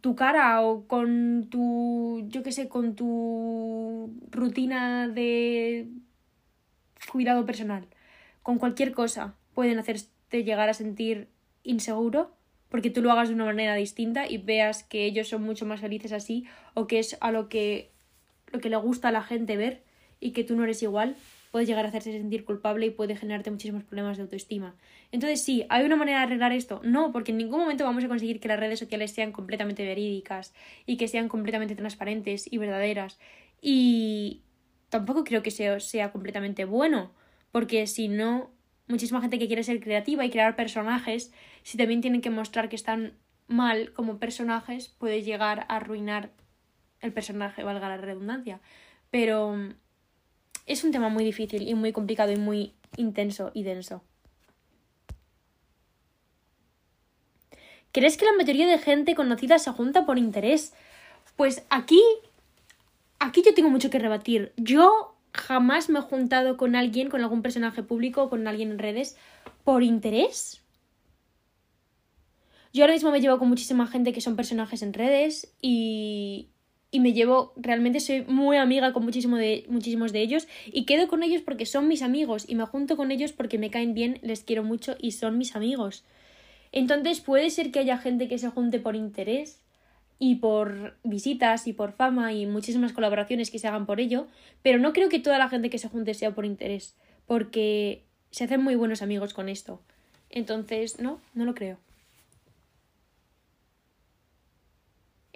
tu 0.00 0.16
cara 0.16 0.60
o 0.62 0.88
con 0.88 1.46
tu, 1.48 2.26
yo 2.26 2.42
qué 2.42 2.50
sé, 2.50 2.68
con 2.68 2.96
tu 2.96 4.12
rutina 4.32 5.06
de 5.06 5.86
cuidado 7.12 7.46
personal. 7.46 7.86
Con 8.42 8.58
cualquier 8.58 8.90
cosa 8.90 9.36
pueden 9.54 9.78
hacerte 9.78 10.42
llegar 10.42 10.68
a 10.68 10.74
sentir 10.74 11.28
inseguro 11.62 12.32
porque 12.70 12.90
tú 12.90 13.02
lo 13.02 13.12
hagas 13.12 13.28
de 13.28 13.36
una 13.36 13.44
manera 13.44 13.76
distinta 13.76 14.28
y 14.28 14.38
veas 14.38 14.82
que 14.82 15.04
ellos 15.04 15.28
son 15.28 15.44
mucho 15.44 15.64
más 15.64 15.80
felices 15.80 16.10
así 16.10 16.44
o 16.74 16.88
que 16.88 16.98
es 16.98 17.16
a 17.20 17.30
lo 17.30 17.48
que, 17.48 17.92
lo 18.50 18.58
que 18.58 18.68
le 18.68 18.76
gusta 18.78 19.08
a 19.08 19.12
la 19.12 19.22
gente 19.22 19.56
ver 19.56 19.84
y 20.18 20.32
que 20.32 20.42
tú 20.42 20.56
no 20.56 20.64
eres 20.64 20.82
igual 20.82 21.14
puede 21.50 21.66
llegar 21.66 21.84
a 21.84 21.88
hacerse 21.88 22.12
sentir 22.12 22.44
culpable 22.44 22.86
y 22.86 22.90
puede 22.90 23.16
generarte 23.16 23.50
muchísimos 23.50 23.84
problemas 23.84 24.16
de 24.16 24.24
autoestima. 24.24 24.76
Entonces, 25.12 25.42
sí, 25.42 25.64
¿hay 25.68 25.84
una 25.84 25.96
manera 25.96 26.18
de 26.18 26.24
arreglar 26.24 26.52
esto? 26.52 26.80
No, 26.84 27.12
porque 27.12 27.32
en 27.32 27.38
ningún 27.38 27.60
momento 27.60 27.84
vamos 27.84 28.04
a 28.04 28.08
conseguir 28.08 28.40
que 28.40 28.48
las 28.48 28.60
redes 28.60 28.78
sociales 28.78 29.12
sean 29.12 29.32
completamente 29.32 29.84
verídicas 29.84 30.54
y 30.86 30.96
que 30.96 31.08
sean 31.08 31.28
completamente 31.28 31.74
transparentes 31.74 32.50
y 32.50 32.58
verdaderas. 32.58 33.18
Y 33.60 34.42
tampoco 34.88 35.24
creo 35.24 35.42
que 35.42 35.50
sea, 35.50 35.80
sea 35.80 36.12
completamente 36.12 36.64
bueno, 36.64 37.12
porque 37.50 37.86
si 37.86 38.08
no, 38.08 38.50
muchísima 38.86 39.20
gente 39.20 39.38
que 39.38 39.46
quiere 39.46 39.62
ser 39.62 39.80
creativa 39.80 40.24
y 40.24 40.30
crear 40.30 40.56
personajes, 40.56 41.32
si 41.62 41.78
también 41.78 42.00
tienen 42.00 42.20
que 42.20 42.30
mostrar 42.30 42.68
que 42.68 42.76
están 42.76 43.14
mal 43.46 43.92
como 43.92 44.18
personajes, 44.18 44.88
puede 44.88 45.22
llegar 45.22 45.60
a 45.68 45.76
arruinar 45.76 46.30
el 47.00 47.12
personaje, 47.12 47.64
valga 47.64 47.88
la 47.88 47.96
redundancia. 47.96 48.60
Pero 49.10 49.56
es 50.68 50.84
un 50.84 50.92
tema 50.92 51.08
muy 51.08 51.24
difícil 51.24 51.68
y 51.68 51.74
muy 51.74 51.92
complicado 51.92 52.30
y 52.32 52.36
muy 52.36 52.74
intenso 52.96 53.50
y 53.54 53.62
denso. 53.62 54.02
¿Crees 57.92 58.16
que 58.16 58.26
la 58.26 58.32
mayoría 58.32 58.66
de 58.66 58.78
gente 58.78 59.14
conocida 59.14 59.58
se 59.58 59.72
junta 59.72 60.06
por 60.06 60.18
interés? 60.18 60.72
Pues 61.36 61.64
aquí. 61.70 62.02
Aquí 63.18 63.42
yo 63.42 63.54
tengo 63.54 63.70
mucho 63.70 63.90
que 63.90 63.98
rebatir. 63.98 64.52
Yo 64.56 65.16
jamás 65.32 65.88
me 65.88 65.98
he 65.98 66.02
juntado 66.02 66.56
con 66.56 66.76
alguien, 66.76 67.08
con 67.08 67.22
algún 67.22 67.42
personaje 67.42 67.82
público 67.82 68.22
o 68.22 68.30
con 68.30 68.46
alguien 68.46 68.70
en 68.70 68.78
redes, 68.78 69.16
por 69.64 69.82
interés. 69.82 70.62
Yo 72.72 72.84
ahora 72.84 72.94
mismo 72.94 73.10
me 73.10 73.20
llevo 73.20 73.38
con 73.38 73.48
muchísima 73.48 73.86
gente 73.86 74.12
que 74.12 74.20
son 74.20 74.36
personajes 74.36 74.82
en 74.82 74.92
redes 74.92 75.52
y, 75.60 76.50
y 76.90 77.00
me 77.00 77.12
llevo, 77.12 77.52
realmente 77.56 78.00
soy 78.00 78.22
muy 78.22 78.56
amiga 78.56 78.92
con 78.92 79.04
muchísimo 79.04 79.36
de, 79.36 79.64
muchísimos 79.68 80.12
de 80.12 80.22
ellos 80.22 80.48
y 80.66 80.84
quedo 80.86 81.08
con 81.08 81.22
ellos 81.22 81.42
porque 81.42 81.66
son 81.66 81.86
mis 81.86 82.02
amigos 82.02 82.44
y 82.48 82.54
me 82.54 82.64
junto 82.64 82.96
con 82.96 83.10
ellos 83.10 83.32
porque 83.32 83.58
me 83.58 83.70
caen 83.70 83.94
bien, 83.94 84.18
les 84.22 84.42
quiero 84.42 84.64
mucho 84.64 84.96
y 84.98 85.12
son 85.12 85.36
mis 85.36 85.54
amigos. 85.54 86.04
Entonces 86.72 87.20
puede 87.20 87.50
ser 87.50 87.70
que 87.70 87.80
haya 87.80 87.98
gente 87.98 88.28
que 88.28 88.38
se 88.38 88.48
junte 88.48 88.78
por 88.78 88.96
interés 88.96 89.60
y 90.18 90.36
por 90.36 90.96
visitas 91.04 91.66
y 91.66 91.72
por 91.72 91.92
fama 91.92 92.32
y 92.32 92.46
muchísimas 92.46 92.92
colaboraciones 92.92 93.50
que 93.50 93.58
se 93.58 93.68
hagan 93.68 93.86
por 93.86 94.00
ello, 94.00 94.26
pero 94.62 94.78
no 94.78 94.92
creo 94.92 95.08
que 95.08 95.20
toda 95.20 95.38
la 95.38 95.48
gente 95.48 95.70
que 95.70 95.78
se 95.78 95.88
junte 95.88 96.14
sea 96.14 96.34
por 96.34 96.44
interés, 96.44 96.96
porque 97.26 98.04
se 98.30 98.44
hacen 98.44 98.62
muy 98.62 98.74
buenos 98.74 99.02
amigos 99.02 99.34
con 99.34 99.48
esto. 99.48 99.80
Entonces, 100.30 100.98
no, 100.98 101.20
no 101.34 101.44
lo 101.44 101.54
creo. 101.54 101.78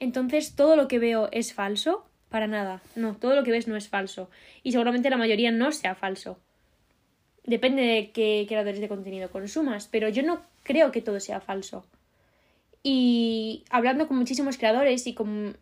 Entonces 0.02 0.56
todo 0.56 0.74
lo 0.74 0.88
que 0.88 0.98
veo 0.98 1.28
es 1.30 1.54
falso 1.54 2.04
para 2.28 2.48
nada. 2.48 2.82
No, 2.96 3.14
todo 3.14 3.36
lo 3.36 3.44
que 3.44 3.52
ves 3.52 3.68
no 3.68 3.76
es 3.76 3.88
falso. 3.88 4.28
Y 4.64 4.72
seguramente 4.72 5.08
la 5.10 5.16
mayoría 5.16 5.52
no 5.52 5.70
sea 5.70 5.94
falso. 5.94 6.40
Depende 7.44 7.82
de 7.82 8.10
qué 8.10 8.44
creadores 8.48 8.80
de 8.80 8.88
contenido 8.88 9.30
consumas, 9.30 9.86
pero 9.86 10.08
yo 10.08 10.24
no 10.24 10.42
creo 10.64 10.90
que 10.90 11.02
todo 11.02 11.20
sea 11.20 11.40
falso. 11.40 11.86
Y 12.82 13.62
hablando 13.70 14.08
con 14.08 14.16
muchísimos 14.18 14.58
creadores 14.58 15.06
y 15.06 15.14
con 15.14 15.56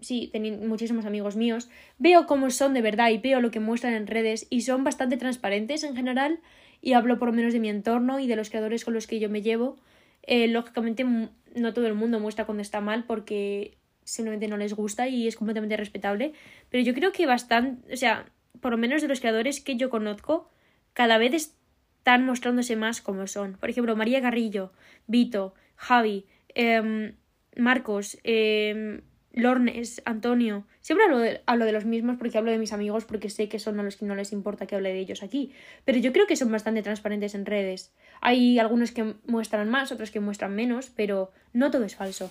sí, 0.00 0.32
muchísimos 0.60 1.06
amigos 1.06 1.36
míos, 1.36 1.68
veo 1.98 2.26
cómo 2.26 2.50
son 2.50 2.74
de 2.74 2.82
verdad 2.82 3.10
y 3.10 3.18
veo 3.18 3.40
lo 3.40 3.52
que 3.52 3.60
muestran 3.60 3.94
en 3.94 4.08
redes 4.08 4.48
y 4.50 4.62
son 4.62 4.82
bastante 4.82 5.18
transparentes 5.18 5.84
en 5.84 5.94
general 5.94 6.40
y 6.82 6.94
hablo 6.94 7.20
por 7.20 7.28
lo 7.28 7.34
menos 7.34 7.52
de 7.52 7.60
mi 7.60 7.68
entorno 7.68 8.18
y 8.18 8.26
de 8.26 8.34
los 8.34 8.50
creadores 8.50 8.84
con 8.84 8.92
los 8.92 9.06
que 9.06 9.20
yo 9.20 9.30
me 9.30 9.40
llevo. 9.40 9.76
Eh, 10.24 10.48
lógicamente 10.48 11.04
no 11.04 11.74
todo 11.74 11.86
el 11.86 11.94
mundo 11.94 12.18
muestra 12.18 12.44
cuando 12.44 12.62
está 12.62 12.80
mal 12.80 13.04
porque 13.04 13.76
simplemente 14.04 14.48
no 14.48 14.56
les 14.56 14.74
gusta 14.74 15.08
y 15.08 15.26
es 15.26 15.36
completamente 15.36 15.76
respetable, 15.76 16.32
pero 16.70 16.82
yo 16.82 16.94
creo 16.94 17.12
que 17.12 17.26
bastante, 17.26 17.92
o 17.92 17.96
sea, 17.96 18.26
por 18.60 18.70
lo 18.70 18.78
menos 18.78 19.02
de 19.02 19.08
los 19.08 19.20
creadores 19.20 19.60
que 19.60 19.76
yo 19.76 19.90
conozco, 19.90 20.50
cada 20.92 21.18
vez 21.18 21.34
están 21.34 22.24
mostrándose 22.24 22.76
más 22.76 23.00
como 23.00 23.26
son. 23.26 23.54
Por 23.54 23.70
ejemplo, 23.70 23.96
María 23.96 24.20
Garrillo, 24.20 24.72
Vito, 25.06 25.54
Javi, 25.76 26.26
em, 26.54 27.16
Marcos, 27.56 28.18
eh, 28.24 29.00
Lornes, 29.34 30.00
Antonio. 30.04 30.64
Siempre 30.80 31.06
hablo 31.06 31.18
de, 31.18 31.40
hablo 31.46 31.64
de 31.64 31.72
los 31.72 31.84
mismos 31.84 32.16
porque 32.18 32.38
hablo 32.38 32.52
de 32.52 32.58
mis 32.58 32.72
amigos 32.72 33.04
porque 33.04 33.30
sé 33.30 33.48
que 33.48 33.58
son 33.58 33.80
a 33.80 33.82
los 33.82 33.96
que 33.96 34.04
no 34.04 34.14
les 34.14 34.32
importa 34.32 34.66
que 34.66 34.76
hable 34.76 34.92
de 34.92 35.00
ellos 35.00 35.22
aquí. 35.22 35.52
Pero 35.84 35.98
yo 35.98 36.12
creo 36.12 36.26
que 36.26 36.36
son 36.36 36.52
bastante 36.52 36.82
transparentes 36.82 37.34
en 37.34 37.46
redes. 37.46 37.92
Hay 38.20 38.58
algunos 38.58 38.92
que 38.92 39.14
muestran 39.26 39.68
más, 39.68 39.90
otros 39.90 40.10
que 40.10 40.20
muestran 40.20 40.54
menos, 40.54 40.90
pero 40.94 41.32
no 41.52 41.70
todo 41.70 41.84
es 41.84 41.96
falso. 41.96 42.30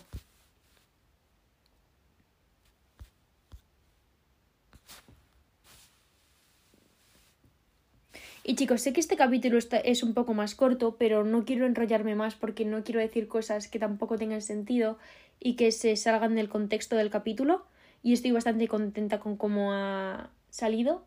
Y 8.46 8.56
chicos, 8.56 8.82
sé 8.82 8.92
que 8.92 9.00
este 9.00 9.16
capítulo 9.16 9.58
es 9.58 10.04
un 10.04 10.14
poco 10.14 10.34
más 10.34 10.54
corto, 10.54 10.98
pero 10.98 11.24
no 11.24 11.46
quiero 11.46 11.66
enrollarme 11.66 12.14
más 12.14 12.36
porque 12.36 12.66
no 12.66 12.84
quiero 12.84 13.00
decir 13.00 13.30
cosas 13.30 13.70
que 13.70 13.80
tampoco 13.80 14.18
tengan 14.18 14.42
sentido 14.42 14.98
y 15.40 15.56
que 15.56 15.72
se 15.72 15.96
salgan 15.96 16.36
del 16.36 16.50
contexto 16.50 16.98
del 16.98 17.10
capítulo. 17.10 17.66
Y 18.04 18.12
estoy 18.12 18.32
bastante 18.32 18.68
contenta 18.68 19.22
con 19.22 19.38
cómo 19.38 19.72
ha 19.72 20.30
salido. 20.50 21.06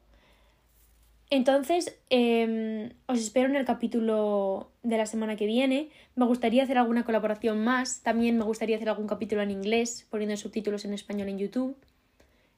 Entonces, 1.28 1.98
em, 2.08 2.92
os 3.06 3.18
espero 3.18 3.48
en 3.48 3.56
el 3.56 3.66
capítulo 3.66 4.70
de 4.82 4.96
la 4.96 5.04
semana 5.04 5.36
que 5.36 5.44
viene. 5.44 5.90
Me 6.14 6.24
gustaría 6.24 6.62
hacer 6.62 6.78
alguna 6.78 7.04
colaboración 7.04 7.62
más. 7.62 8.00
También 8.00 8.38
me 8.38 8.44
gustaría 8.44 8.76
hacer 8.76 8.88
algún 8.88 9.08
capítulo 9.08 9.42
en 9.42 9.50
inglés, 9.50 10.06
poniendo 10.08 10.36
subtítulos 10.38 10.86
en 10.86 10.94
español 10.94 11.28
en 11.28 11.38
YouTube. 11.38 11.76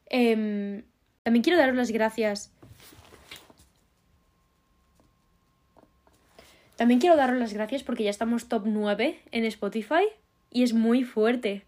Em, 0.07 0.85
también 1.25 1.43
quiero 1.43 1.59
daros 1.59 1.75
las 1.75 1.91
gracias 1.91 2.53
También 6.79 7.01
quiero 7.01 7.17
daros 7.17 7.37
las 7.41 7.53
gracias 7.55 7.83
porque 7.83 8.05
ya 8.05 8.11
estamos 8.11 8.47
top 8.47 8.63
9 8.65 9.19
en 9.33 9.45
Spotify 9.47 10.05
y 10.53 10.63
es 10.63 10.75
muy 10.75 11.03
fuerte. 11.03 11.65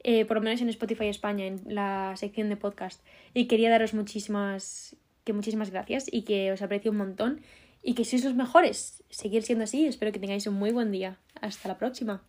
Eh, 0.00 0.26
por 0.26 0.36
lo 0.36 0.42
menos 0.42 0.60
en 0.60 0.68
Spotify 0.68 1.06
España, 1.06 1.46
en 1.46 1.62
la 1.64 2.12
sección 2.16 2.50
de 2.50 2.58
podcast. 2.58 3.02
Y 3.32 3.46
quería 3.46 3.70
daros 3.70 3.94
muchísimas, 3.94 4.94
que 5.24 5.32
muchísimas 5.32 5.70
gracias 5.70 6.04
y 6.12 6.22
que 6.22 6.52
os 6.52 6.60
aprecio 6.60 6.90
un 6.90 6.98
montón 6.98 7.40
y 7.82 7.94
que 7.94 8.04
sois 8.04 8.24
los 8.24 8.34
mejores. 8.34 9.02
Seguir 9.08 9.42
siendo 9.42 9.64
así. 9.64 9.86
Espero 9.86 10.12
que 10.12 10.18
tengáis 10.18 10.46
un 10.46 10.54
muy 10.54 10.70
buen 10.70 10.92
día. 10.92 11.16
Hasta 11.40 11.68
la 11.68 11.78
próxima. 11.78 12.22